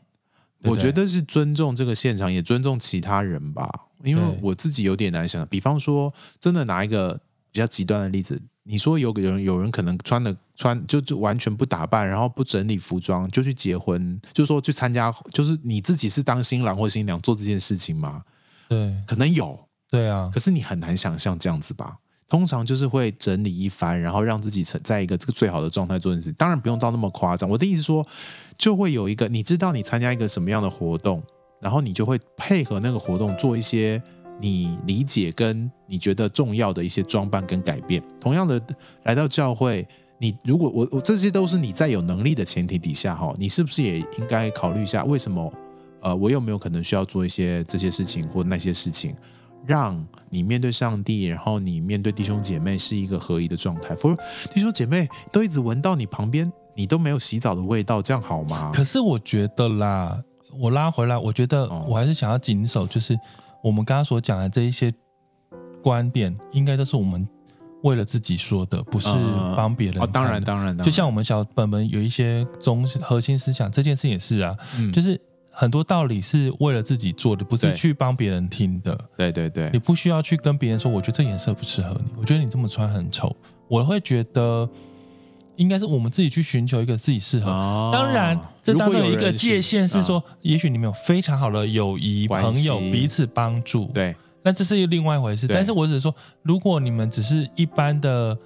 [0.60, 3.68] 对对，我觉得是尊重这个现场，也尊重其他人吧。
[4.04, 7.20] 因为我自己有点难想，比方说，真的拿一个
[7.52, 18.24] 比较极端的例子，你说有个人有人可能穿的穿就就完全不打扮，然后不整理服装就去结婚，就说去参加，就是你自己是当新郎或新娘做这件事情吗？
[18.68, 21.98] 对，可能有，对啊，可是你很难想象这样子吧？
[22.28, 26.32] 通常就是会整理一番，然后让自己成在一个这个最好的状态做件事。
[26.32, 27.46] 当然不用到那么夸张。
[27.50, 28.06] 我的意思说，
[28.56, 31.22] 就会有一个你知道你参加一个什么样的活动，
[31.60, 34.02] 然后你就会配合那个活动做一些
[34.40, 38.02] 你理解跟你觉得重要的一些装扮跟改变。
[38.20, 38.60] 同样的，
[39.04, 39.86] 来到教会，
[40.18, 45.52] 你如果我我这些都是你在有能力的前提底下哈，你是不是也应该考虑一下，为什么
[46.00, 49.14] 呃我有没有可能需要做一些这些事情或那些事情？
[49.64, 53.94] 让你面对上帝，然后你面对弟兄姐妹是一个合一的状态。
[53.94, 54.20] 否则
[54.52, 58.72] 弟兄姐妹都一直闻到你旁边，你都没有洗澡的味道，这样好吗？
[58.74, 60.20] 可是我觉得啦，
[60.58, 63.16] 我拉回来，我觉得我还是想要谨守，就是
[63.62, 64.92] 我们刚刚所讲的这一些
[65.82, 67.26] 观点，应该都是我们
[67.82, 69.08] 为了自己说的，不是
[69.56, 70.02] 帮别人、嗯。
[70.02, 70.82] 哦，当然，当然，的。
[70.84, 75.20] 就像我们小本本有一些中核心思想，这件事也是啊，嗯、就是。
[75.54, 78.98] 很多道理是为了自己做的，不是去帮别人听的。
[79.18, 83.36] 对对对，你不需要去跟别人说，我觉得这颜色不适合你，我觉得你这么穿很丑。
[83.68, 84.66] 我会觉得
[85.56, 87.50] 应该是我们自己去寻求一个自己适合。
[87.50, 93.86] 哦、当然，这当中有一个界限是说，也许你们有非常好的友谊朋友彼此帮助。
[93.94, 95.46] 对，那这是另外一回事。
[95.46, 98.36] 但是我只是说，如果你们只是一般的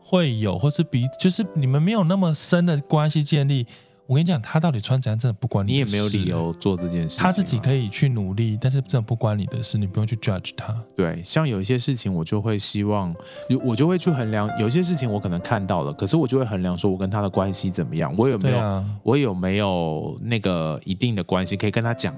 [0.00, 3.66] 会友，或是彼，就是你们没有那么深的关系建立。
[4.08, 5.72] 我跟你讲，他到底穿怎样，真的不关你。
[5.72, 7.18] 你也没有理由做这件事。
[7.18, 10.74] 他自己可以去努力，但是真的不关你的事，你不用去 judge 他。
[10.96, 13.14] 对，像有一些事情，我就会希望，
[13.62, 14.48] 我就会去衡量。
[14.58, 22.14] 有些事情我可能看到了，可是我就会衡量，说我跟他的关系怎么样，我有没有，啊、我有没有那个一定的关系可以跟他讲。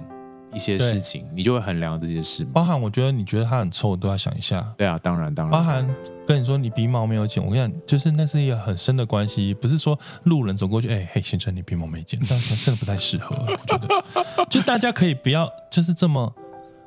[0.53, 2.45] 一些事情，你就会衡量这些事。
[2.47, 4.61] 包含我觉得你觉得他很臭，我都要想一下。
[4.77, 5.53] 对啊，当然当然。
[5.53, 5.89] 包含
[6.27, 13.37] 跟你说你鼻毛没有剪，我跟你讲，就是那是一个很深的关系，不是说路人走过去，哎嘿，先生你鼻毛没剪，这样真的不太适合。
[13.37, 16.33] 我觉得， 就大家可以不要就是这么，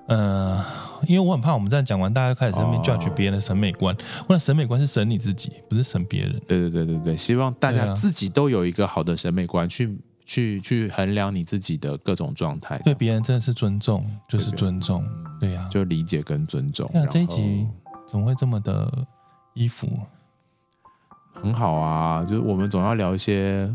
[0.07, 0.63] 呃，
[1.07, 3.95] 因为我很怕我们这样讲完，大家开始在那边 judge 别人的审美观。
[4.27, 6.33] 我的审美观是审你自己，不是审别人。
[6.47, 9.97] 对对对对对，希望大家自己都有一个好的审美观去。
[10.25, 15.05] 去去衡量你自己的各种状态，对别人真的是尊重，就是尊重，
[15.39, 16.89] 对呀、啊，就理解跟尊重。
[16.93, 17.67] 那这一集
[18.07, 19.05] 怎么会这么的
[19.53, 19.87] 衣服？
[21.33, 23.69] 很好啊，就是我们总要聊一些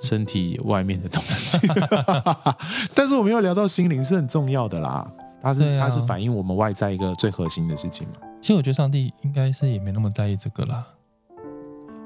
[0.00, 1.58] 身体外面的东西
[2.94, 5.10] 但是我们要聊到心灵是很重要的啦。
[5.42, 8.14] 它是、啊、它是反映我们外在一个最核心的事情嘛。
[8.40, 10.86] 其实我觉得上帝应该是也没那么在意这个啦。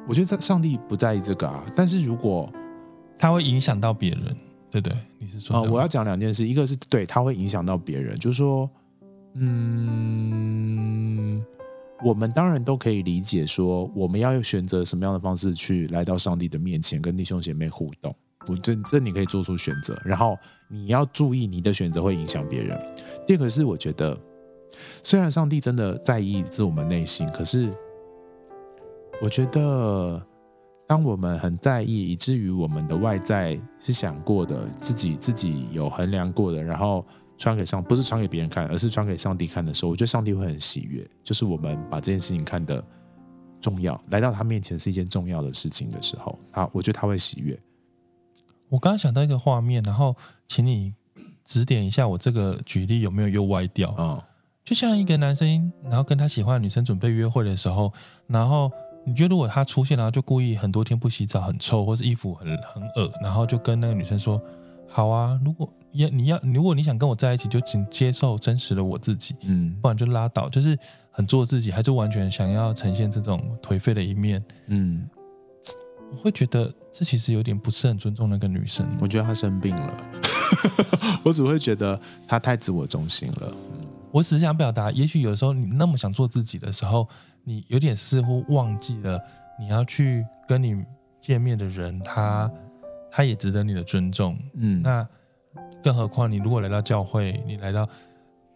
[0.09, 2.51] 我觉得上帝不在意这个啊，但是如果
[3.21, 4.35] 他会影响到别人，
[4.71, 5.55] 对对，你是说？
[5.55, 8.71] 啊、哦，我要讲两件事，一个是对它会影响到别人，就是说，
[9.35, 10.65] 嗯，
[12.03, 18.17] 我们当然都可以理解，说我们要选择什么样的方式去来到上帝的面前，跟弟兄姐妹互动。
[18.49, 20.35] 我这这你可以做出选择，然后
[20.67, 22.81] 你要注意你的选择会影响别人。
[23.27, 24.19] 第二个是，我觉得
[25.05, 27.69] 虽然上帝真的在意是我们内心，可是
[29.21, 30.27] 我觉得。
[30.91, 37.07] 当我们很在意，以至于我们的外在是想过的，自己自己有衡量过的，然后
[37.39, 41.09] 传给上，不是传给别人看，而是传给上帝看的时候，我觉得上帝会很喜悦。
[41.23, 42.85] 就是我们把这件事情看得
[43.61, 47.57] 重要，来到他面前是一件重要的事情的时候，他我觉得他会喜悦。
[48.69, 50.17] 我刚刚想到一个画面，然后
[50.49, 50.93] 请你
[51.45, 53.95] 指点一下我这个举例有没有又歪掉？
[53.97, 54.21] 嗯，
[54.65, 57.93] 就像一个男生，然后跟他喜欢的女生准备约会的时候，
[58.27, 58.69] 然后。
[59.05, 64.41] 你觉得如果他出现，然后就故意很多天不洗澡，很臭，或是衣服很很恶，然后就跟那个女生说
[64.87, 70.79] ：“好啊，如果要你要，如果你想跟我在一起，就请接受真实的我自己，嗯，不然就拉倒。”就是
[71.11, 75.09] 很做自己，还是完全想要呈现这种颓废的一面，嗯，
[76.13, 78.87] 我会觉得这其实有点不是很尊重那个女生。
[79.01, 79.97] 我觉得她生病了，
[81.25, 81.99] 我只会觉得
[82.29, 83.53] 她太自我中心了。
[83.73, 87.09] 嗯，我只是想表达，也许有时候你那么想做自己的时候。
[87.51, 89.21] 你有点似乎忘记了，
[89.59, 90.85] 你要去跟你
[91.21, 92.49] 见面的人，他
[93.11, 94.39] 他也值得你的尊重。
[94.55, 95.05] 嗯，那
[95.83, 97.89] 更何况你如果来到教会，你来到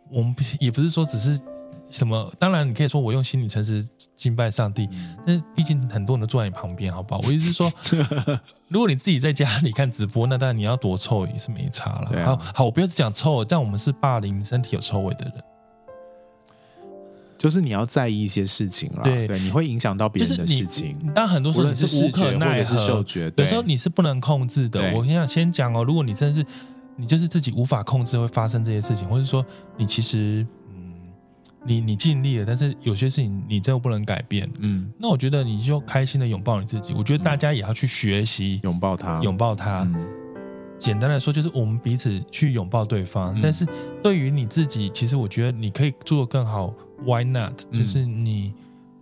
[0.09, 1.37] 我们也不是说只是
[1.91, 3.85] 什么，当然你可以说我用心理诚实
[4.15, 4.89] 敬拜上帝，
[5.27, 7.21] 但是毕竟很多人都坐在你旁边，好不好？
[7.25, 7.73] 我意思是说，
[8.71, 12.23] 如果你自己在家里看直播，那当然你要多臭也是没差了。
[12.23, 15.45] 啊、好好，我不要讲臭，这样我们是霸凌身体有臭味的人。
[17.45, 20.97] 就是你要在意一些事情啦，对，对，你会影响到别人的事情。
[21.15, 22.75] 但很多时候你是无可奈何，
[23.37, 24.81] 有时候你是不能控制的。
[24.95, 26.47] 我先讲先讲哦，如果你真的是
[26.97, 29.45] 你就是自己无法控制会发生这些事情，或者说
[29.77, 30.95] 你其实嗯
[31.67, 34.51] 你你尽力了，但是有些事情你真的不能改变。
[34.61, 36.95] 嗯，那我觉得你就开心的拥抱你自己。
[36.97, 39.83] 我觉得大家也要去学习拥抱他，拥抱他。
[39.83, 39.95] 嗯
[40.77, 43.33] 简单来说，就是我们彼此去拥抱对方。
[43.37, 43.67] 嗯、但是
[44.03, 46.75] 对于你自己，其实我觉得你可以做得更好。
[47.03, 47.63] Why not？
[47.73, 48.55] 就是你，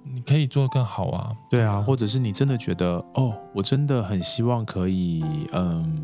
[0.04, 1.32] 嗯、你可以做得更好啊。
[1.50, 6.02] 对啊，或者是你真的觉得，哦，我真的很希望可以，嗯，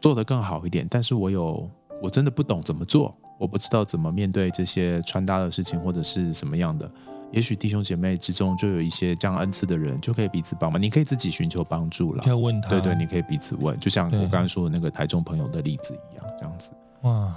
[0.00, 0.86] 做得更好一点。
[0.90, 1.68] 但是我有，
[2.02, 6.90] 我真的不懂怎么做，我不知道怎么面对这些穿搭的事情，或者是什么样的。
[7.32, 10.80] 也许弟兄姐妹之中就有一些这样恩赐的人，就可以彼此帮忙。
[10.80, 12.68] 你可以自己寻求帮助了，可以问他。
[12.70, 16.70] 对对，你可以彼此问，就像我刚刚说的那个台中朋友的例子一样，这样子。
[17.02, 17.34] 哇，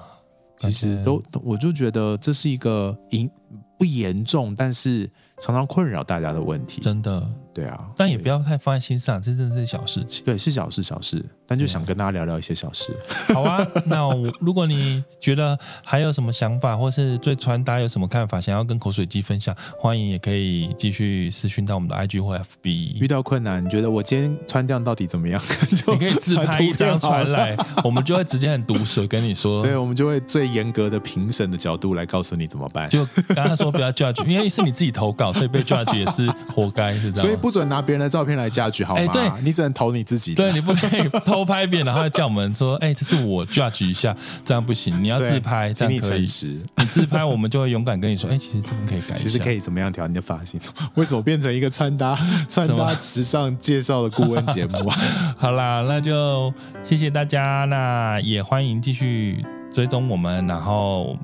[0.58, 3.30] 其实都，我就觉得这是一个严
[3.78, 6.82] 不严重，但是常常困扰大家的问题。
[6.82, 7.30] 真的。
[7.58, 10.24] 对啊，但也不要太放在心上，这真的是小事情。
[10.24, 11.26] 对，是小事，小事。
[11.50, 12.96] 但就想跟大家聊聊一些小事。
[13.34, 23.00] 好啊，那我如果你觉得还有什么想法，或是对穿搭有什么看法，想要跟口水鸡分享，欢迎也可以继续私讯到我们的 IG 或 FB。
[23.00, 25.42] 遇到困难，你觉得我今天穿这样到底怎么样？
[25.88, 29.64] 你可以自拍一张传来， 我们就会直接很毒舌跟你说。
[29.64, 32.90] 对，我们就会最严格的评审的角度来告诉你怎么办。
[32.90, 37.26] 就刚刚说不要 judge，因为是你自己投稿，所以被 judge 也是活该，是这样。
[37.26, 39.02] 所以不准拿别人的照片来 judge 好吗？
[39.02, 40.34] 哎，对，你只能投你自己。
[40.34, 42.08] 对，你不可以 偷拍别人，然后。
[42.18, 46.22] 叫我们说，哎、欸，这是我 judge 一下，这样不行， 你要自拍，这样可以。
[46.22, 50.60] 你自拍，我们就会勇敢跟你说，哎、欸，其实这么可以改，其实可以怎么样调你的发型？
[50.96, 52.18] 为什么变成一个穿搭
[52.50, 54.98] 穿搭时尚介绍的顾问节目啊？
[55.38, 56.52] 好啦，那就
[56.84, 61.16] 谢谢大家，那也欢迎继续追踪我们，然后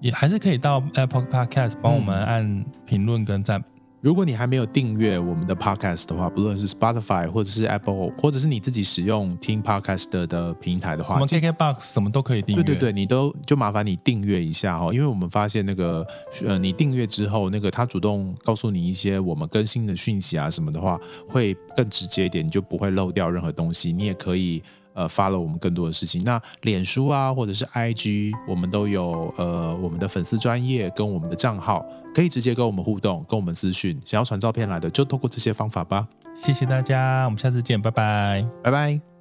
[0.00, 3.62] 也还是可以到 Apple Podcast 帮我们按评论跟赞。
[4.02, 12.62] 如果你还没有订阅我们的 Podcast 的话，不论是 Spotify 或者是 Apple，或者是你自己使用听 Podcast 的平台的话，什么 KKBox 什么都可以订阅。
[12.64, 16.04] 对对对，你都就麻烦你订阅一下哦，因为我们发现那个
[16.44, 23.92] 呃，你订阅之后，那个他主动告诉你一些我们更新的讯息啊什么的话，会更直接一点，你就不会漏掉任何东西。
[23.92, 24.60] 你也可以。
[24.94, 26.22] 呃，follow 我们更多的事情。
[26.24, 31.84] 那脸书啊，或者是 IG，我们都有呃我们的粉丝专业跟我们的账号，
[32.14, 34.00] 可以直接跟我们互动，跟我们私讯。
[34.04, 36.06] 想要传照片来的，就透过这些方法吧。
[36.34, 39.11] 谢谢大家，我们下次见，拜拜，拜拜。